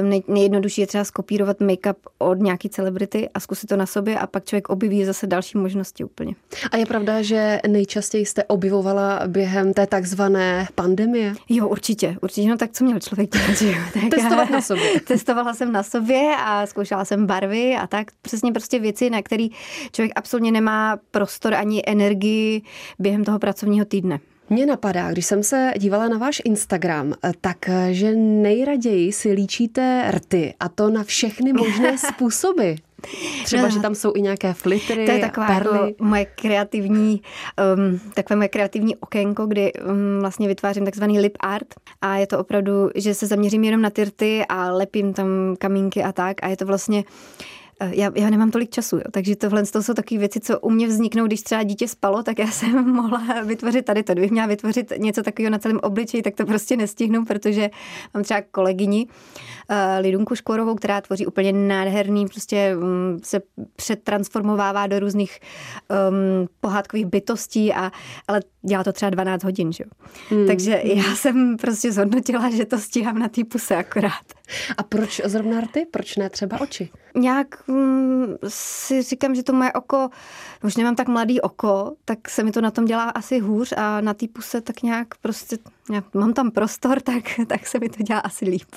nej, 0.02 0.24
nejjednodušší 0.28 0.82
je 0.82 0.88
třeba 0.88 1.04
skopírovat 1.04 1.60
make-up 1.60 1.96
od 2.18 2.40
nějaký 2.40 2.70
celebrity 2.70 3.30
a 3.34 3.40
zkusit 3.40 3.68
to 3.68 3.76
na 3.76 3.86
sobě 3.86 4.20
a 4.20 4.28
pak 4.28 4.46
člověk 4.46 4.70
objeví 4.70 5.06
zase 5.06 5.28
další 5.28 5.58
možnosti 5.58 6.04
úplně. 6.04 6.36
A 6.72 6.78
je 6.78 6.86
pravda, 6.86 7.22
že 7.22 7.60
nejčastěji 7.68 8.26
jste 8.26 8.44
objevovala 8.44 9.22
během 9.28 9.74
té 9.74 9.88
takzvané 9.88 10.68
pandemie? 10.76 11.34
Jo, 11.50 11.68
určitě, 11.68 12.18
určitě, 12.22 12.50
no 12.50 12.58
tak 12.58 12.72
co 12.72 12.84
měl 12.84 13.00
člověk 13.00 13.30
dělat, 13.30 14.10
Testovat 14.10 14.50
na 14.50 14.62
sobě. 14.62 15.00
Testovala 15.08 15.54
jsem 15.54 15.72
na 15.72 15.84
sobě 15.84 16.36
a 16.40 16.66
zkoušela 16.66 17.06
jsem 17.06 17.26
barvy 17.26 17.76
a 17.76 17.88
tak 17.88 17.95
přesně 18.22 18.52
prostě 18.52 18.80
věci, 18.80 19.10
na 19.10 19.22
které 19.22 19.48
člověk 19.92 20.12
absolutně 20.16 20.52
nemá 20.52 21.00
prostor 21.12 21.54
ani 21.54 21.84
energii 21.88 22.62
během 23.00 23.24
toho 23.24 23.40
pracovního 23.40 23.86
týdne. 23.86 24.20
Mně 24.50 24.66
napadá, 24.66 25.12
když 25.12 25.26
jsem 25.26 25.44
se 25.44 25.74
dívala 25.78 26.08
na 26.08 26.18
váš 26.18 26.42
Instagram, 26.46 27.14
tak 27.42 27.70
že 27.92 28.16
nejraději 28.16 29.12
si 29.12 29.32
líčíte 29.32 30.12
rty 30.12 30.54
a 30.60 30.70
to 30.70 30.90
na 30.90 31.04
všechny 31.04 31.54
možné 31.54 31.98
způsoby. 32.14 32.74
Třeba, 33.44 33.64
no, 33.64 33.70
že 33.70 33.80
tam 33.80 33.96
jsou 33.96 34.14
i 34.16 34.22
nějaké 34.22 34.54
flitry, 34.54 35.06
To 35.06 35.12
je 35.12 35.20
taková 35.20 35.48
perly. 35.48 35.88
Jako 35.88 36.04
moje 36.04 36.26
kreativní, 36.26 37.22
um, 37.78 38.00
takové 38.14 38.36
moje 38.36 38.48
kreativní 38.48 38.96
okénko, 38.96 39.46
kdy 39.46 39.74
um, 39.74 40.20
vlastně 40.20 40.48
vytvářím 40.48 40.86
takzvaný 40.86 41.20
lip 41.20 41.38
art 41.40 41.68
a 42.02 42.18
je 42.18 42.28
to 42.28 42.40
opravdu, 42.40 42.90
že 42.96 43.14
se 43.14 43.28
zaměřím 43.28 43.64
jenom 43.64 43.82
na 43.82 43.90
ty 43.90 44.04
rty 44.04 44.46
a 44.50 44.72
lepím 44.72 45.14
tam 45.14 45.28
kamínky 45.60 46.04
a 46.04 46.12
tak 46.12 46.44
a 46.44 46.48
je 46.48 46.58
to 46.58 46.66
vlastně 46.66 47.04
já, 47.82 48.12
já 48.16 48.30
nemám 48.30 48.52
tolik 48.52 48.70
času, 48.70 48.96
jo, 48.96 49.04
takže 49.12 49.36
tohle 49.36 49.66
to 49.66 49.84
jsou 49.84 49.94
takové 49.94 50.20
věci, 50.20 50.40
co 50.40 50.60
u 50.60 50.70
mě 50.70 50.88
vzniknou, 50.88 51.26
když 51.28 51.42
třeba 51.42 51.64
dítě 51.64 51.88
spalo, 51.88 52.24
tak 52.24 52.40
já 52.40 52.48
jsem 52.52 52.92
mohla 52.92 53.42
vytvořit 53.44 53.86
tady 53.86 54.04
to. 54.04 54.14
Kdybych 54.14 54.32
měla 54.32 54.48
vytvořit 54.48 54.94
něco 54.98 55.24
takového 55.24 55.52
na 55.52 55.60
celém 55.60 55.80
obličeji, 55.84 56.24
tak 56.24 56.36
to 56.36 56.46
prostě 56.46 56.78
nestihnu, 56.78 57.26
protože 57.26 57.70
mám 58.14 58.24
třeba 58.24 58.42
kolegyni 58.52 59.08
uh, 59.08 59.76
Lidunku 60.00 60.36
Škorovou, 60.36 60.76
která 60.76 61.02
tvoří 61.02 61.26
úplně 61.26 61.54
nádherný, 61.54 62.26
prostě 62.26 62.76
um, 62.78 63.20
se 63.24 63.42
přetransformovává 63.76 64.88
do 64.88 65.00
různých 65.00 65.40
um, 66.10 66.48
pohádkových 66.60 67.06
bytostí, 67.06 67.74
a, 67.74 67.92
ale 68.28 68.42
dělá 68.62 68.84
to 68.84 68.94
třeba 68.94 69.10
12 69.10 69.44
hodin, 69.44 69.74
že? 69.74 69.84
Hmm. 70.30 70.48
Takže 70.48 70.82
já 70.84 71.16
jsem 71.16 71.58
prostě 71.58 71.92
zhodnotila, 71.92 72.50
že 72.50 72.66
to 72.66 72.80
stíhám 72.80 73.20
na 73.20 73.28
té 73.28 73.44
puse 73.44 73.76
akorát. 73.76 74.35
A 74.78 74.84
proč 74.84 75.22
zrovna 75.26 75.62
rty? 75.62 75.88
Proč 75.92 76.16
ne 76.16 76.30
třeba 76.30 76.62
oči? 76.62 76.90
Nějak 77.16 77.68
mm, 77.68 78.36
si 78.48 79.02
říkám, 79.02 79.36
že 79.36 79.44
to 79.44 79.54
moje 79.54 79.74
oko, 79.74 80.10
už 80.64 80.76
nemám 80.76 80.96
tak 80.96 81.08
mladý 81.08 81.42
oko, 81.42 81.96
tak 82.06 82.30
se 82.30 82.44
mi 82.44 82.52
to 82.52 82.62
na 82.62 82.72
tom 82.72 82.86
dělá 82.86 83.04
asi 83.10 83.40
hůř 83.40 83.74
a 83.78 84.02
na 84.02 84.14
té 84.14 84.28
puse 84.28 84.62
tak 84.62 84.84
nějak 84.84 85.08
prostě, 85.22 85.58
nějak, 85.90 86.14
mám 86.14 86.34
tam 86.34 86.52
prostor, 86.52 87.02
tak, 87.02 87.24
tak 87.48 87.68
se 87.68 87.80
mi 87.80 87.90
to 87.90 88.04
dělá 88.04 88.20
asi 88.20 88.46
líp. 88.46 88.68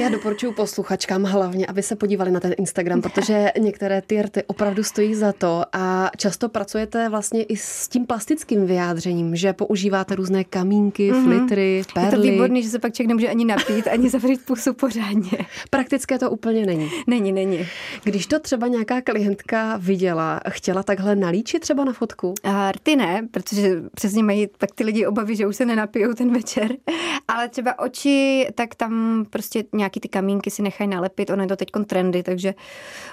Já 0.00 0.08
doporučuji 0.08 0.52
posluchačkám 0.52 1.24
hlavně, 1.24 1.66
aby 1.66 1.82
se 1.82 1.96
podívali 1.96 2.30
na 2.30 2.40
ten 2.40 2.54
Instagram, 2.58 3.02
protože 3.02 3.52
některé 3.58 4.02
ty 4.02 4.22
rty 4.22 4.42
opravdu 4.46 4.82
stojí 4.84 5.14
za 5.14 5.32
to 5.32 5.62
a 5.72 6.10
často 6.16 6.48
pracujete 6.48 7.08
vlastně 7.08 7.42
i 7.42 7.56
s 7.56 7.88
tím 7.88 8.06
plastickým 8.06 8.66
vyjádřením, 8.66 9.36
že 9.36 9.52
používáte 9.52 10.14
různé 10.14 10.44
kamínky, 10.44 11.12
mm-hmm. 11.12 11.24
flitry, 11.24 11.82
perly. 11.94 12.08
Je 12.08 12.16
to 12.16 12.22
výborný, 12.22 12.62
že 12.62 12.68
se 12.68 12.78
pak 12.78 12.94
člověk 12.94 13.08
nemůže 13.08 13.28
ani 13.28 13.44
napít, 13.44 13.88
ani 13.88 14.10
zavřít 14.10 14.44
pusu 14.44 14.74
pořádně. 14.74 15.38
Praktické 15.70 16.18
to 16.18 16.30
úplně 16.30 16.66
není. 16.66 16.90
Není, 17.06 17.32
není. 17.32 17.66
Když 18.04 18.26
to 18.26 18.38
třeba 18.38 18.66
nějaká 18.66 19.00
klientka 19.00 19.76
viděla, 19.76 20.40
chtěla 20.48 20.82
takhle 20.82 21.16
nalíčit 21.16 21.62
třeba 21.62 21.84
na 21.84 21.92
fotku? 21.92 22.34
A 22.44 22.72
rty 22.72 22.96
ne, 22.96 23.28
protože 23.30 23.82
přesně 23.94 24.22
mají 24.22 24.48
tak 24.58 24.70
ty 24.74 24.84
lidi 24.84 25.06
obavy, 25.06 25.36
že 25.36 25.46
už 25.46 25.56
se 25.56 25.66
nenapijou 25.66 26.12
ten 26.12 26.32
večer. 26.32 26.51
Ale 27.28 27.48
třeba 27.48 27.78
oči, 27.78 28.48
tak 28.54 28.74
tam 28.74 29.24
prostě 29.30 29.64
nějaký 29.72 30.00
ty 30.00 30.08
kamínky 30.08 30.50
si 30.50 30.62
nechají 30.62 30.90
nalepit. 30.90 31.30
Ono 31.30 31.42
je 31.42 31.48
to 31.48 31.56
teď 31.56 31.68
trendy, 31.86 32.22
takže 32.22 32.54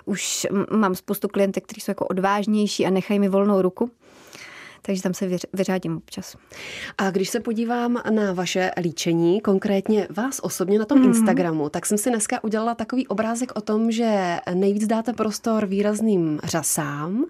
už 0.06 0.48
mám 0.72 0.96
spoustu 0.96 1.28
klientek, 1.28 1.64
kteří 1.64 1.82
jsou 1.82 1.92
jako 1.92 2.06
odvážnější 2.08 2.86
a 2.86 2.90
nechají 2.90 3.20
mi 3.20 3.30
volnou 3.30 3.62
ruku 3.62 3.92
takže 4.82 5.02
tam 5.02 5.14
se 5.14 5.30
vyřádím 5.54 5.98
občas. 5.98 6.36
A 6.98 7.12
když 7.12 7.30
se 7.30 7.40
podívám 7.40 8.02
na 8.10 8.34
vaše 8.34 8.72
líčení, 8.82 9.42
konkrétně 9.42 10.08
vás 10.10 10.40
osobně 10.44 10.80
na 10.80 10.86
tom 10.86 11.00
mm-hmm. 11.00 11.06
Instagramu, 11.06 11.70
tak 11.70 11.86
jsem 11.86 11.98
si 11.98 12.10
dneska 12.10 12.44
udělala 12.44 12.76
takový 12.76 13.08
obrázek 13.08 13.52
o 13.56 13.62
tom, 13.62 13.92
že 13.92 14.38
nejvíc 14.54 14.88
dáte 14.88 15.14
prostor 15.14 15.66
výrazným 15.66 16.40
řasám, 16.44 17.26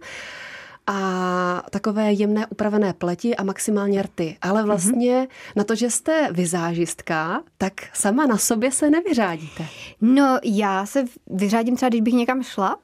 a 0.91 1.63
takové 1.69 2.13
jemné 2.13 2.47
upravené 2.47 2.93
pleti 2.93 3.35
a 3.35 3.43
maximálně 3.43 4.01
rty. 4.01 4.37
Ale 4.41 4.63
vlastně 4.63 5.21
mm-hmm. 5.21 5.53
na 5.55 5.63
to, 5.63 5.75
že 5.75 5.89
jste 5.89 6.27
vizážistka, 6.31 7.43
tak 7.57 7.73
sama 7.93 8.25
na 8.25 8.37
sobě 8.37 8.71
se 8.71 8.89
nevyřádíte. 8.89 9.65
No 10.01 10.39
já 10.43 10.85
se 10.85 11.05
vyřádím 11.27 11.75
třeba, 11.75 11.89
když 11.89 12.01
bych 12.01 12.13
někam 12.13 12.43
šla, 12.43 12.77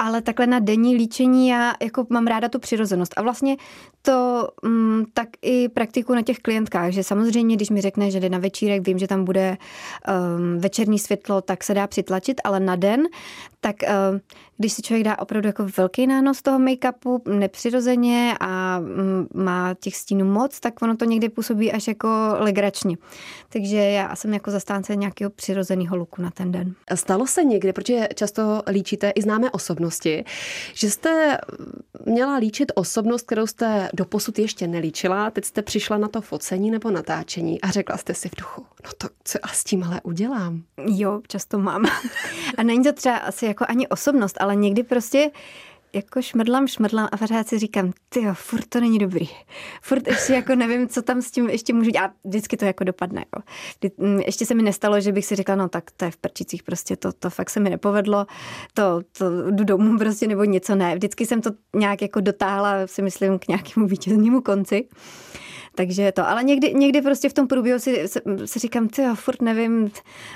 ale 0.00 0.22
takhle 0.22 0.46
na 0.46 0.58
denní 0.58 0.96
líčení 0.96 1.48
já 1.48 1.72
jako 1.82 2.06
mám 2.08 2.26
ráda 2.26 2.48
tu 2.48 2.58
přirozenost. 2.58 3.14
A 3.16 3.22
vlastně 3.22 3.56
to 4.02 4.48
mm, 4.64 5.04
tak 5.14 5.28
i 5.42 5.68
praktiku 5.68 6.14
na 6.14 6.22
těch 6.22 6.38
klientkách, 6.38 6.92
že 6.92 7.04
samozřejmě, 7.04 7.56
když 7.56 7.70
mi 7.70 7.80
řekne, 7.80 8.10
že 8.10 8.20
jde 8.20 8.28
na 8.28 8.38
večírek, 8.38 8.86
vím, 8.86 8.98
že 8.98 9.06
tam 9.06 9.24
bude 9.24 9.56
um, 9.56 10.58
večerní 10.58 10.98
světlo, 10.98 11.40
tak 11.40 11.64
se 11.64 11.74
dá 11.74 11.86
přitlačit, 11.86 12.40
ale 12.44 12.60
na 12.60 12.76
den, 12.76 13.02
tak 13.60 13.76
um, 13.82 14.20
když 14.58 14.72
si 14.72 14.82
člověk 14.82 15.04
dá 15.04 15.18
opravdu 15.18 15.46
jako 15.46 15.66
velký 15.76 16.06
nános 16.06 16.42
toho 16.42 16.58
make-upu 16.58 17.38
nepřirozeně 17.38 18.34
a 18.40 18.78
um, 18.78 19.44
má 19.44 19.74
těch 19.80 19.96
stínů 19.96 20.24
moc, 20.24 20.60
tak 20.60 20.82
ono 20.82 20.96
to 20.96 21.04
někdy 21.04 21.28
působí 21.28 21.72
až 21.72 21.88
jako 21.88 22.08
legračně. 22.38 22.96
Takže 23.48 23.76
já 23.76 24.16
jsem 24.16 24.34
jako 24.34 24.50
zastánce 24.50 24.96
nějakého 24.96 25.30
přirozeného 25.30 25.96
luku 25.96 26.22
na 26.22 26.30
ten 26.30 26.52
den. 26.52 26.74
Stalo 26.94 27.26
se 27.26 27.44
někdy, 27.44 27.72
protože 27.72 28.08
často 28.14 28.62
líčíte 28.70 29.10
i 29.10 29.22
známé 29.22 29.50
osobnosti, 29.50 29.89
že 30.74 30.90
jste 30.90 31.38
měla 32.06 32.36
líčit 32.36 32.72
osobnost, 32.74 33.26
kterou 33.26 33.46
jste 33.46 33.88
doposud 33.94 34.38
ještě 34.38 34.66
nelíčila, 34.66 35.30
teď 35.30 35.44
jste 35.44 35.62
přišla 35.62 35.98
na 35.98 36.08
to 36.08 36.20
focení 36.20 36.70
nebo 36.70 36.90
natáčení 36.90 37.60
a 37.60 37.70
řekla 37.70 37.96
jste 37.96 38.14
si 38.14 38.28
v 38.28 38.36
duchu, 38.36 38.66
no 38.84 38.90
to 38.98 39.08
co 39.24 39.38
já 39.46 39.52
s 39.52 39.64
tím 39.64 39.84
ale 39.84 40.00
udělám? 40.02 40.62
Jo, 40.86 41.20
často 41.28 41.58
mám. 41.58 41.84
A 42.58 42.62
není 42.62 42.84
to 42.84 42.92
třeba 42.92 43.16
asi 43.16 43.46
jako 43.46 43.64
ani 43.68 43.88
osobnost, 43.88 44.36
ale 44.40 44.56
někdy 44.56 44.82
prostě 44.82 45.30
jako 45.92 46.22
šmrdlám, 46.22 46.66
šmrdlám 46.66 47.08
a 47.12 47.16
pořád 47.16 47.48
si 47.48 47.58
říkám, 47.58 47.92
ty 48.08 48.22
jo, 48.22 48.34
furt 48.34 48.66
to 48.68 48.80
není 48.80 48.98
dobrý. 48.98 49.28
Furt 49.82 50.06
ještě 50.06 50.32
jako 50.32 50.54
nevím, 50.54 50.88
co 50.88 51.02
tam 51.02 51.22
s 51.22 51.30
tím 51.30 51.50
ještě 51.50 51.72
můžu 51.72 51.90
dělat. 51.90 52.10
Vždycky 52.24 52.56
to 52.56 52.64
jako 52.64 52.84
dopadne. 52.84 53.24
Mm, 53.98 54.20
ještě 54.20 54.46
se 54.46 54.54
mi 54.54 54.62
nestalo, 54.62 55.00
že 55.00 55.12
bych 55.12 55.26
si 55.26 55.36
řekla, 55.36 55.54
no 55.54 55.68
tak 55.68 55.90
to 55.90 56.04
je 56.04 56.10
v 56.10 56.16
prčicích 56.16 56.62
prostě, 56.62 56.96
to, 56.96 57.12
to 57.12 57.30
fakt 57.30 57.50
se 57.50 57.60
mi 57.60 57.70
nepovedlo, 57.70 58.26
to, 58.74 59.00
to 59.18 59.50
jdu 59.50 59.64
domů 59.64 59.98
prostě 59.98 60.26
nebo 60.26 60.44
něco 60.44 60.74
ne. 60.74 60.94
Vždycky 60.94 61.26
jsem 61.26 61.40
to 61.42 61.50
nějak 61.76 62.02
jako 62.02 62.20
dotáhla, 62.20 62.86
si 62.86 63.02
myslím, 63.02 63.38
k 63.38 63.48
nějakému 63.48 63.86
vítěznému 63.86 64.40
konci. 64.40 64.88
Takže 65.74 66.12
to, 66.12 66.28
ale 66.28 66.44
někdy, 66.44 66.74
někdy 66.74 67.02
prostě 67.02 67.28
v 67.28 67.32
tom 67.32 67.46
průběhu 67.46 67.78
si, 67.78 68.08
si, 68.08 68.20
si 68.44 68.58
říkám, 68.58 68.88
ty 68.88 69.02
jo, 69.02 69.14
furt 69.14 69.42
nevím, 69.42 69.90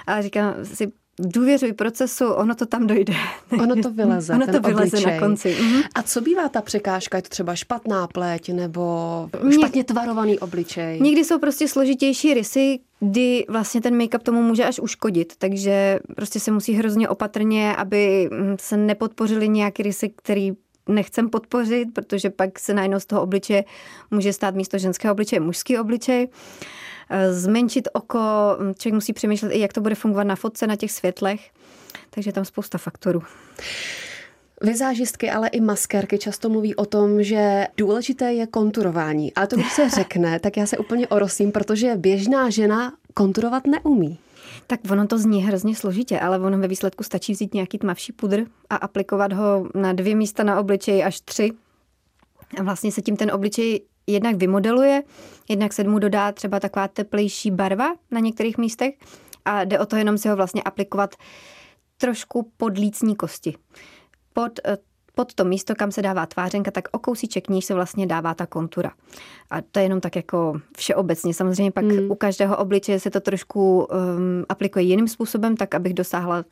a 0.06 0.22
říkám 0.22 0.54
si, 0.64 0.92
důvěřuj 1.18 1.72
procesu, 1.72 2.26
ono 2.26 2.54
to 2.54 2.66
tam 2.66 2.86
dojde. 2.86 3.14
Ono 3.62 3.82
to 3.82 3.90
vyleze, 3.90 4.32
Ono 4.34 4.46
to 4.46 4.60
vyleze 4.60 4.96
obličej. 4.96 5.12
na 5.14 5.18
konci. 5.20 5.56
Mhm. 5.60 5.82
A 5.94 6.02
co 6.02 6.20
bývá 6.20 6.48
ta 6.48 6.62
překážka? 6.62 7.18
Je 7.18 7.22
to 7.22 7.28
třeba 7.28 7.54
špatná 7.54 8.06
pleť 8.06 8.48
nebo 8.50 8.84
špatně 9.50 9.84
tvarovaný 9.84 10.38
obličej? 10.38 11.00
Někdy 11.00 11.24
jsou 11.24 11.38
prostě 11.38 11.68
složitější 11.68 12.34
rysy, 12.34 12.78
kdy 13.00 13.44
vlastně 13.48 13.80
ten 13.80 13.98
make-up 13.98 14.18
tomu 14.18 14.42
může 14.42 14.64
až 14.64 14.80
uškodit, 14.80 15.32
takže 15.38 15.98
prostě 16.16 16.40
se 16.40 16.50
musí 16.50 16.72
hrozně 16.72 17.08
opatrně, 17.08 17.76
aby 17.76 18.30
se 18.60 18.76
nepodpořili 18.76 19.48
nějaký 19.48 19.82
rysy, 19.82 20.12
který 20.16 20.52
nechcem 20.88 21.30
podpořit, 21.30 21.88
protože 21.94 22.30
pak 22.30 22.58
se 22.58 22.74
najednou 22.74 23.00
z 23.00 23.06
toho 23.06 23.22
obličeje 23.22 23.64
může 24.10 24.32
stát 24.32 24.54
místo 24.54 24.78
ženského 24.78 25.12
obličeje 25.12 25.40
mužský 25.40 25.78
obličej. 25.78 26.28
Zmenšit 27.30 27.88
oko, 27.92 28.18
hm, 28.60 28.74
člověk 28.74 28.94
musí 28.94 29.12
přemýšlet 29.12 29.52
i, 29.52 29.60
jak 29.60 29.72
to 29.72 29.80
bude 29.80 29.94
fungovat 29.94 30.24
na 30.24 30.36
fotce, 30.36 30.66
na 30.66 30.76
těch 30.76 30.92
světlech, 30.92 31.50
takže 32.10 32.32
tam 32.32 32.44
spousta 32.44 32.78
faktorů. 32.78 33.22
Vizážistky, 34.62 35.30
ale 35.30 35.48
i 35.48 35.60
maskérky 35.60 36.18
často 36.18 36.48
mluví 36.48 36.74
o 36.74 36.86
tom, 36.86 37.22
že 37.22 37.66
důležité 37.76 38.32
je 38.32 38.46
konturování. 38.46 39.34
Ale 39.34 39.46
to, 39.46 39.56
když 39.56 39.72
se 39.72 39.90
řekne, 39.90 40.40
tak 40.42 40.56
já 40.56 40.66
se 40.66 40.78
úplně 40.78 41.08
orosím, 41.08 41.52
protože 41.52 41.96
běžná 41.96 42.50
žena 42.50 42.92
konturovat 43.14 43.66
neumí. 43.66 44.18
Tak 44.66 44.80
ono 44.90 45.06
to 45.06 45.18
zní 45.18 45.44
hrozně 45.44 45.74
složitě, 45.74 46.20
ale 46.20 46.38
ono 46.38 46.58
ve 46.58 46.68
výsledku 46.68 47.04
stačí 47.04 47.32
vzít 47.32 47.54
nějaký 47.54 47.78
tmavší 47.78 48.12
pudr 48.12 48.44
a 48.70 48.76
aplikovat 48.76 49.32
ho 49.32 49.68
na 49.74 49.92
dvě 49.92 50.14
místa 50.14 50.42
na 50.42 50.60
obličeji 50.60 51.02
až 51.02 51.20
tři. 51.20 51.50
A 52.60 52.62
vlastně 52.62 52.92
se 52.92 53.02
tím 53.02 53.16
ten 53.16 53.30
obličej 53.30 53.80
jednak 54.06 54.36
vymodeluje, 54.36 55.02
jednak 55.48 55.72
se 55.72 55.84
mu 55.84 55.98
dodá 55.98 56.32
třeba 56.32 56.60
taková 56.60 56.88
teplejší 56.88 57.50
barva 57.50 57.94
na 58.10 58.20
některých 58.20 58.58
místech 58.58 58.94
a 59.44 59.64
jde 59.64 59.78
o 59.78 59.86
to 59.86 59.96
jenom 59.96 60.18
si 60.18 60.28
ho 60.28 60.36
vlastně 60.36 60.62
aplikovat 60.62 61.14
trošku 61.96 62.52
pod 62.56 62.78
lícní 62.78 63.16
kosti. 63.16 63.54
Pod 64.32 64.52
eh, 64.64 64.76
pod 65.14 65.34
to 65.34 65.44
místo, 65.44 65.74
kam 65.74 65.92
se 65.92 66.02
dává 66.02 66.26
tvářenka, 66.26 66.70
tak 66.70 66.88
o 66.92 66.98
kousíček 66.98 67.48
níž 67.48 67.64
se 67.64 67.74
vlastně 67.74 68.06
dává 68.06 68.34
ta 68.34 68.46
kontura. 68.46 68.90
A 69.50 69.60
to 69.60 69.78
je 69.78 69.84
jenom 69.84 70.00
tak 70.00 70.16
jako 70.16 70.60
všeobecně. 70.76 71.34
Samozřejmě 71.34 71.72
pak 71.72 71.84
hmm. 71.84 72.10
u 72.10 72.14
každého 72.14 72.56
obličeje 72.56 73.00
se 73.00 73.10
to 73.10 73.20
trošku 73.20 73.78
um, 73.84 74.44
aplikuje 74.48 74.84
jiným 74.84 75.08
způsobem, 75.08 75.56
tak 75.56 75.74
abych 75.74 75.94
dosáhla 75.94 76.44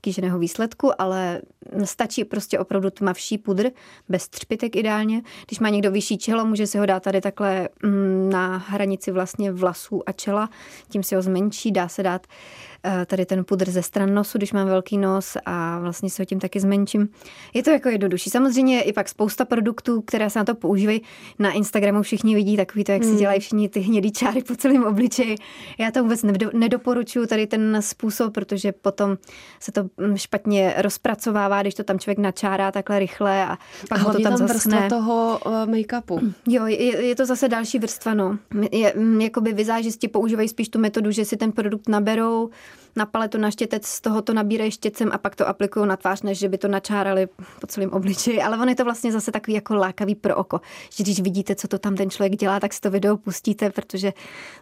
kýženého 0.00 0.38
výsledku, 0.38 1.00
ale 1.00 1.40
stačí 1.84 2.24
prostě 2.24 2.58
opravdu 2.58 2.90
tmavší 2.90 3.38
pudr, 3.38 3.70
bez 4.08 4.28
třpitek 4.28 4.76
ideálně. 4.76 5.22
Když 5.46 5.60
má 5.60 5.68
někdo 5.68 5.90
vyšší 5.90 6.18
čelo, 6.18 6.44
může 6.44 6.66
si 6.66 6.78
ho 6.78 6.86
dát 6.86 7.02
tady 7.02 7.20
takhle 7.20 7.68
um, 7.84 8.30
na 8.30 8.56
hranici 8.56 9.10
vlastně 9.10 9.52
vlasů 9.52 10.02
a 10.06 10.12
čela, 10.12 10.50
tím 10.88 11.02
si 11.02 11.14
ho 11.14 11.22
zmenší, 11.22 11.72
dá 11.72 11.88
se 11.88 12.02
dát 12.02 12.26
Eh, 12.26 12.73
tady 13.06 13.26
ten 13.26 13.44
pudr 13.44 13.70
ze 13.70 13.82
stran 13.82 14.14
nosu, 14.14 14.38
když 14.38 14.52
mám 14.52 14.66
velký 14.66 14.98
nos 14.98 15.36
a 15.46 15.78
vlastně 15.78 16.10
se 16.10 16.22
ho 16.22 16.26
tím 16.26 16.40
taky 16.40 16.60
zmenším. 16.60 17.08
Je 17.54 17.62
to 17.62 17.70
jako 17.70 17.88
jednodušší. 17.88 18.30
Samozřejmě 18.30 18.82
i 18.82 18.92
pak 18.92 19.08
spousta 19.08 19.44
produktů, 19.44 20.02
které 20.02 20.30
se 20.30 20.38
na 20.38 20.44
to 20.44 20.54
používají. 20.54 21.02
Na 21.38 21.50
Instagramu 21.50 22.02
všichni 22.02 22.34
vidí 22.34 22.56
takový 22.56 22.84
to, 22.84 22.92
jak 22.92 23.04
si 23.04 23.08
hmm. 23.08 23.18
dělají 23.18 23.40
všichni 23.40 23.68
ty 23.68 23.80
hnědý 23.80 24.12
čáry 24.12 24.42
po 24.42 24.56
celém 24.56 24.84
obličeji. 24.84 25.36
Já 25.78 25.90
to 25.90 26.02
vůbec 26.02 26.22
nedoporučuju 26.52 27.26
tady 27.26 27.46
ten 27.46 27.76
způsob, 27.80 28.34
protože 28.34 28.72
potom 28.72 29.18
se 29.60 29.72
to 29.72 29.82
mm, 29.96 30.16
špatně 30.16 30.74
rozpracovává, 30.78 31.62
když 31.62 31.74
to 31.74 31.84
tam 31.84 31.98
člověk 31.98 32.18
načárá 32.18 32.72
takhle 32.72 32.98
rychle 32.98 33.46
a 33.46 33.58
pak 33.88 33.98
a 33.98 34.02
ho 34.02 34.12
to 34.12 34.22
tam, 34.22 34.38
tam 34.38 34.46
vrstva 34.46 34.88
toho 34.88 35.40
uh, 35.46 35.52
make-upu. 35.52 36.34
Jo, 36.48 36.66
je, 36.66 37.06
je, 37.06 37.16
to 37.16 37.26
zase 37.26 37.48
další 37.48 37.78
vrstva, 37.78 38.14
no. 38.14 38.38
Je, 38.72 38.92
mm, 38.96 39.20
jakoby 39.20 39.52
vizážisti 39.52 40.08
používají 40.08 40.48
spíš 40.48 40.68
tu 40.68 40.78
metodu, 40.78 41.10
že 41.10 41.24
si 41.24 41.36
ten 41.36 41.52
produkt 41.52 41.88
naberou, 41.88 42.50
na 42.96 43.06
paletu 43.06 43.38
na 43.38 43.50
štětec, 43.50 43.86
z 43.86 44.00
toho 44.00 44.22
to 44.22 44.34
nabírají 44.34 44.70
štětcem 44.70 45.10
a 45.12 45.18
pak 45.18 45.36
to 45.36 45.48
aplikují 45.48 45.88
na 45.88 45.96
tvář, 45.96 46.22
než 46.22 46.38
že 46.38 46.48
by 46.48 46.58
to 46.58 46.68
načárali 46.68 47.26
po 47.60 47.66
celém 47.66 47.90
obličeji. 47.90 48.42
Ale 48.42 48.58
on 48.58 48.68
je 48.68 48.74
to 48.74 48.84
vlastně 48.84 49.12
zase 49.12 49.32
takový 49.32 49.54
jako 49.54 49.74
lákavý 49.74 50.14
pro 50.14 50.36
oko, 50.36 50.60
že 50.96 51.04
když 51.04 51.20
vidíte, 51.20 51.54
co 51.54 51.68
to 51.68 51.78
tam 51.78 51.96
ten 51.96 52.10
člověk 52.10 52.36
dělá, 52.36 52.60
tak 52.60 52.72
si 52.72 52.80
to 52.80 52.90
video 52.90 53.16
pustíte, 53.16 53.70
protože 53.70 54.12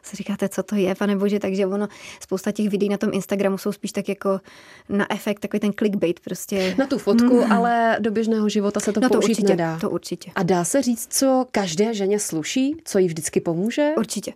si 0.02 0.16
říkáte, 0.16 0.48
co 0.48 0.62
to 0.62 0.74
je, 0.74 0.94
pane 0.94 1.16
bože, 1.16 1.38
takže 1.38 1.66
ono, 1.66 1.88
spousta 2.20 2.52
těch 2.52 2.68
videí 2.68 2.88
na 2.88 2.96
tom 2.96 3.10
Instagramu 3.12 3.58
jsou 3.58 3.72
spíš 3.72 3.92
tak 3.92 4.08
jako 4.08 4.40
na 4.88 5.12
efekt, 5.12 5.40
takový 5.40 5.60
ten 5.60 5.72
clickbait 5.72 6.20
prostě. 6.20 6.74
Na 6.78 6.86
tu 6.86 6.98
fotku, 6.98 7.44
mm. 7.44 7.52
ale 7.52 7.96
do 8.00 8.10
běžného 8.10 8.48
života 8.48 8.80
se 8.80 8.92
to 8.92 9.00
no 9.00 9.08
použít 9.08 9.26
to 9.26 9.30
určitě, 9.30 9.48
nedá. 9.48 9.78
To 9.78 9.90
určitě. 9.90 10.30
A 10.34 10.42
dá 10.42 10.64
se 10.64 10.82
říct, 10.82 11.06
co 11.10 11.46
každé 11.50 11.94
ženě 11.94 12.18
sluší, 12.18 12.76
co 12.84 12.98
jí 12.98 13.06
vždycky 13.06 13.40
pomůže? 13.40 13.92
Určitě. 13.98 14.32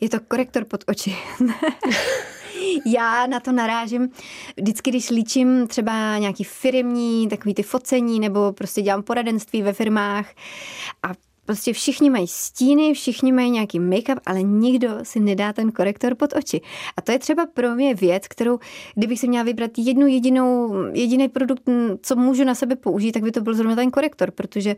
Je 0.00 0.08
to 0.08 0.20
korektor 0.28 0.64
pod 0.64 0.84
oči. 0.86 1.16
Já 2.86 3.26
na 3.26 3.40
to 3.40 3.52
narážím 3.52 4.08
vždycky, 4.56 4.90
když 4.90 5.10
líčím 5.10 5.66
třeba 5.66 6.18
nějaký 6.18 6.44
firmní, 6.44 7.28
takový 7.28 7.54
ty 7.54 7.62
focení, 7.62 8.20
nebo 8.20 8.52
prostě 8.52 8.82
dělám 8.82 9.02
poradenství 9.02 9.62
ve 9.62 9.72
firmách 9.72 10.26
a 11.02 11.29
Prostě 11.50 11.72
všichni 11.72 12.10
mají 12.10 12.26
stíny, 12.26 12.94
všichni 12.94 13.32
mají 13.32 13.50
nějaký 13.50 13.80
make-up, 13.80 14.18
ale 14.26 14.42
nikdo 14.42 14.88
si 15.02 15.20
nedá 15.20 15.52
ten 15.52 15.72
korektor 15.72 16.14
pod 16.14 16.30
oči. 16.36 16.60
A 16.96 17.02
to 17.02 17.12
je 17.12 17.18
třeba 17.18 17.46
pro 17.46 17.74
mě 17.74 17.94
věc, 17.94 18.28
kterou, 18.28 18.58
kdybych 18.94 19.20
si 19.20 19.28
měla 19.28 19.44
vybrat 19.44 19.70
jednu 19.76 20.06
jedinou, 20.06 20.74
jediný 20.92 21.28
produkt, 21.28 21.62
co 22.02 22.16
můžu 22.16 22.44
na 22.44 22.54
sebe 22.54 22.76
použít, 22.76 23.12
tak 23.12 23.22
by 23.22 23.32
to 23.32 23.40
byl 23.40 23.54
zrovna 23.54 23.76
ten 23.76 23.90
korektor, 23.90 24.30
protože 24.30 24.76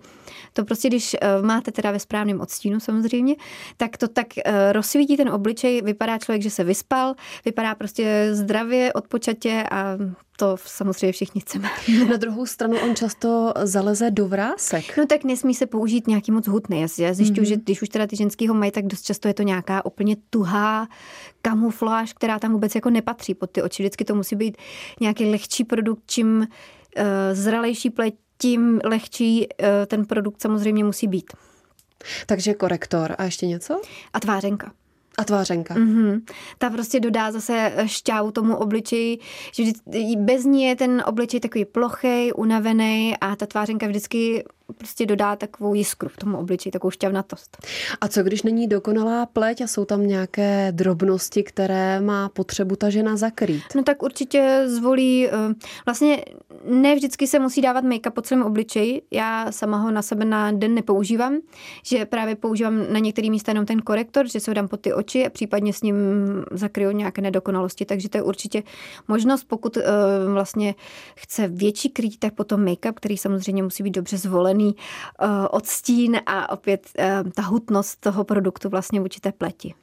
to 0.53 0.65
prostě, 0.65 0.89
když 0.89 1.15
eh, 1.15 1.43
máte 1.43 1.73
teda 1.73 1.91
ve 1.91 1.99
správném 1.99 2.41
odstínu 2.41 2.81
samozřejmě, 2.81 3.37
tak 3.77 3.97
to 3.97 4.09
tak 4.09 4.27
eh, 4.45 4.73
rozsvítí 4.73 5.17
ten 5.17 5.29
obličej, 5.29 5.83
vypadá 5.83 6.19
člověk, 6.19 6.43
že 6.43 6.51
se 6.51 6.65
vyspal, 6.65 7.15
vypadá 7.45 7.75
prostě 7.75 8.29
zdravě, 8.33 8.93
odpočatě 8.93 9.65
a 9.71 9.99
to 10.37 10.57
samozřejmě 10.65 11.13
všichni 11.13 11.41
chceme. 11.41 11.69
Na 12.11 12.17
druhou 12.17 12.47
stranu 12.47 12.77
on 12.85 12.97
často 12.97 13.53
zaleze 13.63 14.11
do 14.11 14.29
vrásek. 14.29 14.97
No 14.97 15.07
tak 15.07 15.25
nesmí 15.25 15.55
se 15.55 15.67
použít 15.67 16.07
nějaký 16.07 16.33
moc 16.33 16.49
hutný. 16.63 16.81
Já 16.99 17.15
zjišťuju, 17.15 17.47
mm-hmm. 17.47 17.49
že 17.49 17.57
když 17.57 17.83
už 17.83 17.89
teda 17.89 18.07
ty 18.07 18.17
ženský 18.17 18.49
ho 18.49 18.55
mají, 18.55 18.71
tak 18.71 18.87
dost 18.87 19.03
často 19.03 19.29
je 19.29 19.35
to 19.35 19.43
nějaká 19.43 19.87
úplně 19.87 20.17
tuhá 20.31 20.89
kamufláž, 21.43 22.13
která 22.13 22.39
tam 22.39 22.53
vůbec 22.53 22.75
jako 22.75 22.91
nepatří 22.91 23.35
pod 23.35 23.51
ty 23.51 23.63
oči. 23.63 23.83
Vždycky 23.83 24.05
to 24.05 24.15
musí 24.15 24.37
být 24.37 24.57
nějaký 25.01 25.25
lehčí 25.25 25.65
produkt, 25.65 26.03
čím 26.07 26.39
uh, 26.39 27.05
zralejší 27.33 27.91
pleť, 27.91 28.15
tím 28.39 28.81
lehčí 28.85 29.47
uh, 29.47 29.67
ten 29.87 30.05
produkt 30.05 30.43
samozřejmě 30.43 30.85
musí 30.85 31.09
být. 31.09 31.33
Takže 32.27 32.55
korektor. 32.55 33.15
A 33.19 33.25
ještě 33.25 33.47
něco? 33.47 33.81
A 34.13 34.21
tvářenka. 34.21 34.73
A 35.19 35.25
tvářenka. 35.25 35.75
Mm-hmm. 35.75 36.23
Ta 36.59 36.71
prostě 36.71 37.01
dodá 37.01 37.33
zase 37.33 37.73
šťávu 37.87 38.31
tomu 38.31 38.57
obličeji, 38.57 39.19
že 39.53 39.63
bez 40.17 40.45
ní 40.45 40.65
je 40.65 40.77
ten 40.77 41.03
obličej 41.07 41.41
takový 41.41 41.65
plochej, 41.65 42.33
unavený 42.37 43.15
a 43.21 43.37
ta 43.37 43.47
tvářenka 43.47 43.87
vždycky 43.87 44.45
prostě 44.73 45.07
dodá 45.07 45.37
takovou 45.37 45.75
jiskru 45.75 46.09
v 46.09 46.17
tomu 46.17 46.39
obličeji, 46.39 46.73
takovou 46.73 46.91
šťavnatost. 46.91 47.67
A 48.01 48.09
co 48.09 48.23
když 48.23 48.43
není 48.43 48.69
dokonalá 48.69 49.27
pleť 49.27 49.61
a 49.61 49.67
jsou 49.67 49.85
tam 49.85 50.07
nějaké 50.07 50.73
drobnosti, 50.73 51.43
které 51.43 52.01
má 52.01 52.29
potřebu 52.29 52.77
ta 52.77 52.91
žena 52.91 53.17
zakrýt? 53.17 53.63
No 53.77 53.83
tak 53.83 54.03
určitě 54.03 54.63
zvolí, 54.67 55.29
eh, 55.29 55.33
vlastně 55.87 56.25
ne 56.65 56.95
vždycky 56.95 57.27
se 57.27 57.39
musí 57.39 57.61
dávat 57.61 57.85
make-up 57.85 58.11
po 58.11 58.23
celém 58.23 58.45
obličeji. 58.45 59.03
Já 59.11 59.53
sama 59.53 59.79
ho 59.79 59.91
na 59.91 60.03
sebe 60.03 60.25
na 60.25 60.53
den 60.53 60.75
nepoužívám, 60.75 61.39
že 61.85 62.07
právě 62.07 62.37
používám 62.37 62.93
na 62.93 62.99
některý 62.99 63.31
místa 63.31 63.51
jenom 63.51 63.67
ten 63.67 63.81
korektor, 63.81 64.29
že 64.29 64.41
se 64.41 64.51
ho 64.51 64.55
dám 64.55 64.69
pod 64.69 64.81
ty 64.81 64.93
oči 64.93 65.27
a 65.27 65.31
případně 65.31 65.73
s 65.73 65.83
ním 65.83 65.97
zakryju 66.51 66.91
nějaké 66.91 67.23
nedokonalosti. 67.23 67.85
Takže 67.85 68.09
to 68.09 68.19
je 68.19 68.23
určitě 68.23 68.63
možnost, 69.09 69.45
pokud 69.45 69.77
uh, 69.77 69.83
vlastně 70.33 70.75
chce 71.15 71.49
větší 71.49 71.89
krytí, 71.89 72.19
tak 72.19 72.35
potom 72.35 72.65
make-up, 72.65 72.93
který 72.95 73.17
samozřejmě 73.17 73.63
musí 73.63 73.83
být 73.83 73.91
dobře 73.91 74.19
zvolený, 74.19 74.62
uh, 74.69 75.29
odstín 75.51 76.21
a 76.27 76.51
opět 76.53 76.87
uh, 76.99 77.31
ta 77.31 77.43
hutnost 77.43 78.01
toho 78.01 78.25
produktu 78.25 78.69
vlastně 78.69 79.01
vůči 79.01 79.21
té 79.21 79.33
pleti. 79.33 79.75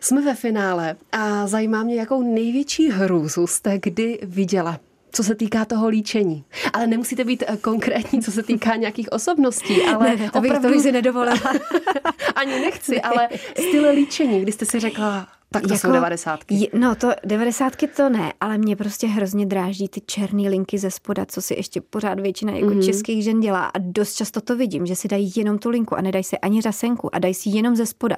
Jsme 0.00 0.22
ve 0.22 0.34
finále 0.34 0.96
a 1.12 1.46
zajímá 1.46 1.82
mě, 1.82 1.94
jakou 1.94 2.34
největší 2.34 2.90
hrůzu 2.90 3.46
jste 3.46 3.78
kdy 3.82 4.18
viděla 4.22 4.80
co 5.14 5.22
se 5.22 5.34
týká 5.34 5.64
toho 5.64 5.88
líčení. 5.88 6.44
Ale 6.72 6.86
nemusíte 6.86 7.24
být 7.24 7.44
eh, 7.46 7.56
konkrétní, 7.56 8.22
co 8.22 8.32
se 8.32 8.42
týká 8.42 8.76
nějakých 8.76 9.12
osobností, 9.12 9.82
ale 9.94 10.16
ne, 10.16 10.30
to, 10.30 10.40
bych, 10.40 10.50
opravdu... 10.50 10.68
to 10.68 10.74
bych 10.74 10.82
si 10.82 10.92
nedovolila. 10.92 11.52
Ani 12.34 12.60
nechci, 12.60 13.02
ale 13.02 13.28
styl 13.52 13.90
líčení, 13.90 14.40
kdy 14.40 14.52
jste 14.52 14.64
si 14.64 14.80
řekla, 14.80 15.28
tak 15.60 15.68
to 15.68 15.74
jako, 15.74 15.86
jsou 15.86 15.92
devadesátky. 15.92 16.70
No 16.78 16.94
to 16.94 17.10
devadesátky 17.24 17.86
to 17.86 18.08
ne, 18.08 18.32
ale 18.40 18.58
mě 18.58 18.76
prostě 18.76 19.06
hrozně 19.06 19.46
dráždí 19.46 19.88
ty 19.88 20.00
černé 20.06 20.48
linky 20.48 20.78
ze 20.78 20.90
spoda, 20.90 21.26
co 21.26 21.42
si 21.42 21.54
ještě 21.54 21.80
pořád 21.80 22.20
většina 22.20 22.52
jako 22.52 22.66
mm-hmm. 22.66 22.84
českých 22.84 23.24
žen 23.24 23.40
dělá 23.40 23.64
a 23.64 23.78
dost 23.78 24.14
často 24.14 24.40
to 24.40 24.56
vidím, 24.56 24.86
že 24.86 24.96
si 24.96 25.08
dají 25.08 25.32
jenom 25.36 25.58
tu 25.58 25.70
linku 25.70 25.96
a 25.96 26.00
nedají 26.00 26.24
si 26.24 26.38
ani 26.38 26.60
rasenku 26.60 27.14
a 27.14 27.18
dají 27.18 27.34
si 27.34 27.48
jenom 27.48 27.76
ze 27.76 27.86
spoda. 27.86 28.16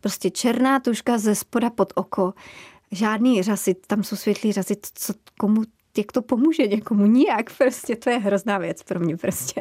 Prostě 0.00 0.30
černá 0.30 0.80
tuška 0.80 1.18
ze 1.18 1.34
spoda 1.34 1.70
pod 1.70 1.92
oko 1.96 2.34
žádný 2.92 3.42
řasy, 3.42 3.74
tam 3.86 4.04
jsou 4.04 4.16
světlý 4.16 4.52
řasy, 4.52 4.76
co 4.94 5.12
komu 5.38 5.62
jak 5.98 6.12
to 6.12 6.22
pomůže 6.22 6.66
někomu, 6.66 7.06
nijak, 7.06 7.50
prostě 7.58 7.96
to 7.96 8.10
je 8.10 8.18
hrozná 8.18 8.58
věc 8.58 8.82
pro 8.82 9.00
mě 9.00 9.16
prostě. 9.16 9.60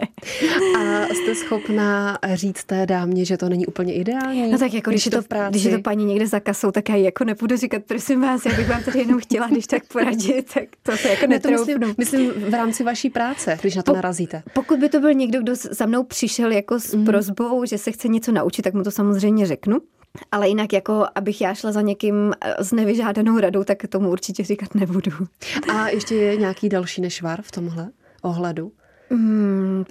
A 0.78 1.06
jste 1.06 1.36
schopná 1.36 2.18
říct 2.34 2.64
té 2.64 2.86
dámě, 2.86 3.26
že 3.26 3.38
to 3.38 3.50
není 3.50 3.66
úplně 3.66 3.94
ideální? 3.94 4.52
No 4.52 4.58
tak 4.58 4.74
jako 4.74 4.90
když, 4.90 5.04
když, 5.04 5.14
je, 5.14 5.22
to, 5.22 5.28
práci... 5.28 5.52
když 5.52 5.64
je 5.64 5.72
to 5.72 5.82
paní 5.82 6.06
někde 6.06 6.28
za 6.28 6.40
kasou, 6.40 6.72
tak 6.72 6.90
já 6.90 6.96
jako 6.96 7.24
nepůjdu 7.24 7.58
říkat, 7.58 7.84
prosím 7.88 8.22
vás, 8.22 8.46
já 8.46 8.56
bych 8.56 8.70
vám 8.70 8.84
tady 8.84 9.00
jenom 9.00 9.20
chtěla, 9.20 9.48
když 9.48 9.68
tak 9.68 9.88
poradit, 9.88 10.54
tak 10.54 10.64
to 10.84 10.98
se 10.98 11.10
jako 11.10 11.28
ne, 11.28 11.40
to 11.40 11.52
myslím, 11.52 11.96
myslím, 11.98 12.32
v 12.32 12.54
rámci 12.54 12.84
vaší 12.84 13.10
práce, 13.10 13.58
když 13.62 13.76
na 13.76 13.84
to 13.84 13.92
po, 13.92 13.96
narazíte. 13.96 14.44
Pokud 14.54 14.80
by 14.80 14.90
to 14.90 15.00
byl 15.00 15.14
někdo, 15.14 15.42
kdo 15.42 15.56
za 15.56 15.86
mnou 15.86 16.04
přišel 16.04 16.52
jako 16.52 16.80
s 16.80 16.94
mm. 16.94 17.06
prozbou, 17.06 17.66
že 17.66 17.78
se 17.78 17.92
chce 17.92 18.08
něco 18.08 18.32
naučit, 18.32 18.62
tak 18.62 18.74
mu 18.74 18.84
to 18.84 18.92
samozřejmě 18.92 19.46
řeknu. 19.46 19.78
Ale 20.32 20.48
jinak 20.48 20.74
jako, 20.74 21.06
abych 21.16 21.42
já 21.42 21.54
šla 21.54 21.72
za 21.72 21.82
někým 21.82 22.34
eh, 22.42 22.64
s 22.64 22.72
nevyžádanou 22.72 23.40
radou, 23.40 23.64
tak 23.64 23.78
tomu 23.90 24.10
určitě 24.10 24.44
říkat 24.44 24.76
nebudu. 24.76 25.12
A 25.74 25.88
ještě 25.90 26.16
je 26.16 26.38
nějaký 26.38 26.70
další 26.70 27.02
nešvar 27.02 27.42
v 27.42 27.52
tomhle 27.52 27.90
ohledu? 28.22 28.72
Hmm, 29.10 29.86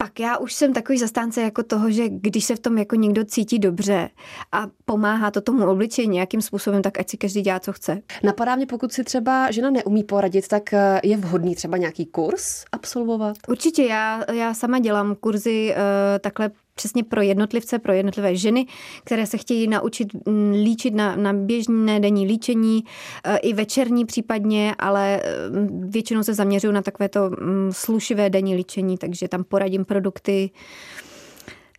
pak 0.00 0.20
já 0.20 0.36
už 0.36 0.52
jsem 0.52 0.72
takový 0.72 0.98
zastánce 0.98 1.42
jako 1.42 1.62
toho, 1.62 1.90
že 1.90 2.08
když 2.08 2.44
se 2.44 2.56
v 2.56 2.58
tom 2.58 2.78
jako 2.78 2.96
někdo 2.96 3.24
cítí 3.24 3.58
dobře 3.58 4.10
a 4.52 4.66
pomáhá 4.84 5.30
to 5.30 5.40
tomu 5.40 5.70
obličeji 5.70 6.08
nějakým 6.08 6.42
způsobem, 6.42 6.82
tak 6.82 6.98
ať 6.98 7.10
si 7.10 7.16
každý 7.16 7.40
dělá, 7.40 7.60
co 7.60 7.72
chce. 7.72 8.00
Napadá 8.22 8.56
mě, 8.56 8.66
pokud 8.66 8.92
si 8.92 9.04
třeba 9.04 9.50
žena 9.50 9.70
neumí 9.70 10.04
poradit, 10.04 10.48
tak 10.48 10.72
eh, 10.72 11.00
je 11.04 11.16
vhodný 11.16 11.54
třeba 11.54 11.76
nějaký 11.76 12.06
kurz 12.06 12.64
absolvovat? 12.72 13.36
Určitě, 13.48 13.84
já, 13.84 14.32
já 14.32 14.54
sama 14.54 14.78
dělám 14.78 15.14
kurzy 15.14 15.74
uh, 15.74 15.74
takhle 16.20 16.50
přesně 16.78 17.04
pro 17.04 17.22
jednotlivce, 17.22 17.78
pro 17.78 17.92
jednotlivé 17.92 18.36
ženy, 18.36 18.66
které 19.04 19.26
se 19.26 19.38
chtějí 19.38 19.68
naučit 19.68 20.08
mm, 20.14 20.52
líčit 20.52 20.94
na, 20.94 21.16
na 21.16 21.32
běžné 21.32 22.00
denní 22.00 22.26
líčení, 22.26 22.84
e, 23.24 23.36
i 23.36 23.52
večerní 23.52 24.04
případně, 24.04 24.74
ale 24.78 25.16
e, 25.16 25.22
většinou 25.70 26.22
se 26.22 26.34
zaměřují 26.34 26.74
na 26.74 26.82
takovéto 26.82 27.30
mm, 27.30 27.70
slušivé 27.72 28.30
denní 28.30 28.54
líčení, 28.54 28.98
takže 28.98 29.28
tam 29.28 29.44
poradím 29.44 29.84
produkty, 29.84 30.50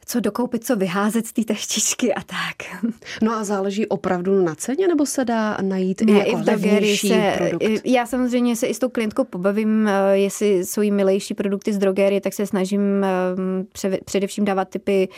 co 0.09 0.19
dokoupit, 0.19 0.65
co 0.65 0.75
vyházet 0.75 1.27
z 1.27 1.33
té 1.33 1.43
taštičky 1.43 2.13
a 2.13 2.21
tak. 2.21 2.83
No 3.21 3.31
a 3.31 3.43
záleží 3.43 3.87
opravdu 3.87 4.43
na 4.43 4.55
ceně, 4.55 4.87
nebo 4.87 5.05
se 5.05 5.25
dá 5.25 5.57
najít 5.61 6.01
ne, 6.01 6.13
i, 6.13 6.17
jako 6.17 6.29
i 6.29 6.35
v 6.35 6.45
drogerii 6.45 6.97
se, 6.97 7.33
produkt? 7.37 7.81
Já 7.85 8.05
samozřejmě 8.05 8.55
se 8.55 8.67
i 8.67 8.73
s 8.73 8.79
tou 8.79 8.89
klientkou 8.89 9.23
pobavím, 9.23 9.87
eh, 9.87 10.17
jestli 10.17 10.65
jsou 10.65 10.81
jí 10.81 10.91
milejší 10.91 11.33
produkty 11.33 11.73
z 11.73 11.77
drogerie, 11.77 12.21
tak 12.21 12.33
se 12.33 12.45
snažím 12.45 12.81
eh, 13.03 13.97
především 14.05 14.45
dávat 14.45 14.69
typy 14.69 15.09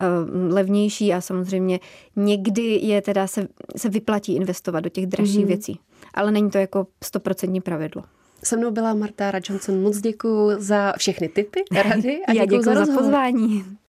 eh, 0.00 0.06
levnější 0.54 1.12
a 1.12 1.20
samozřejmě 1.20 1.80
někdy 2.16 2.80
je 2.82 3.02
teda 3.02 3.26
se, 3.26 3.48
se 3.76 3.88
vyplatí 3.88 4.36
investovat 4.36 4.80
do 4.80 4.90
těch 4.90 5.06
dražších 5.06 5.40
mm. 5.40 5.48
věcí. 5.48 5.80
Ale 6.14 6.30
není 6.30 6.50
to 6.50 6.58
jako 6.58 6.86
stoprocentní 7.04 7.60
pravidlo. 7.60 8.02
Se 8.44 8.56
mnou 8.56 8.70
byla 8.70 8.94
Marta 8.94 9.32
Johnson. 9.48 9.82
Moc 9.82 10.00
děkuji 10.00 10.56
za 10.58 10.92
všechny 10.98 11.28
tipy, 11.28 11.64
rady 11.88 12.20
a 12.28 12.34
děkuji 12.34 12.62
za, 12.62 12.84
za 12.84 12.98
pozvání. 12.98 13.64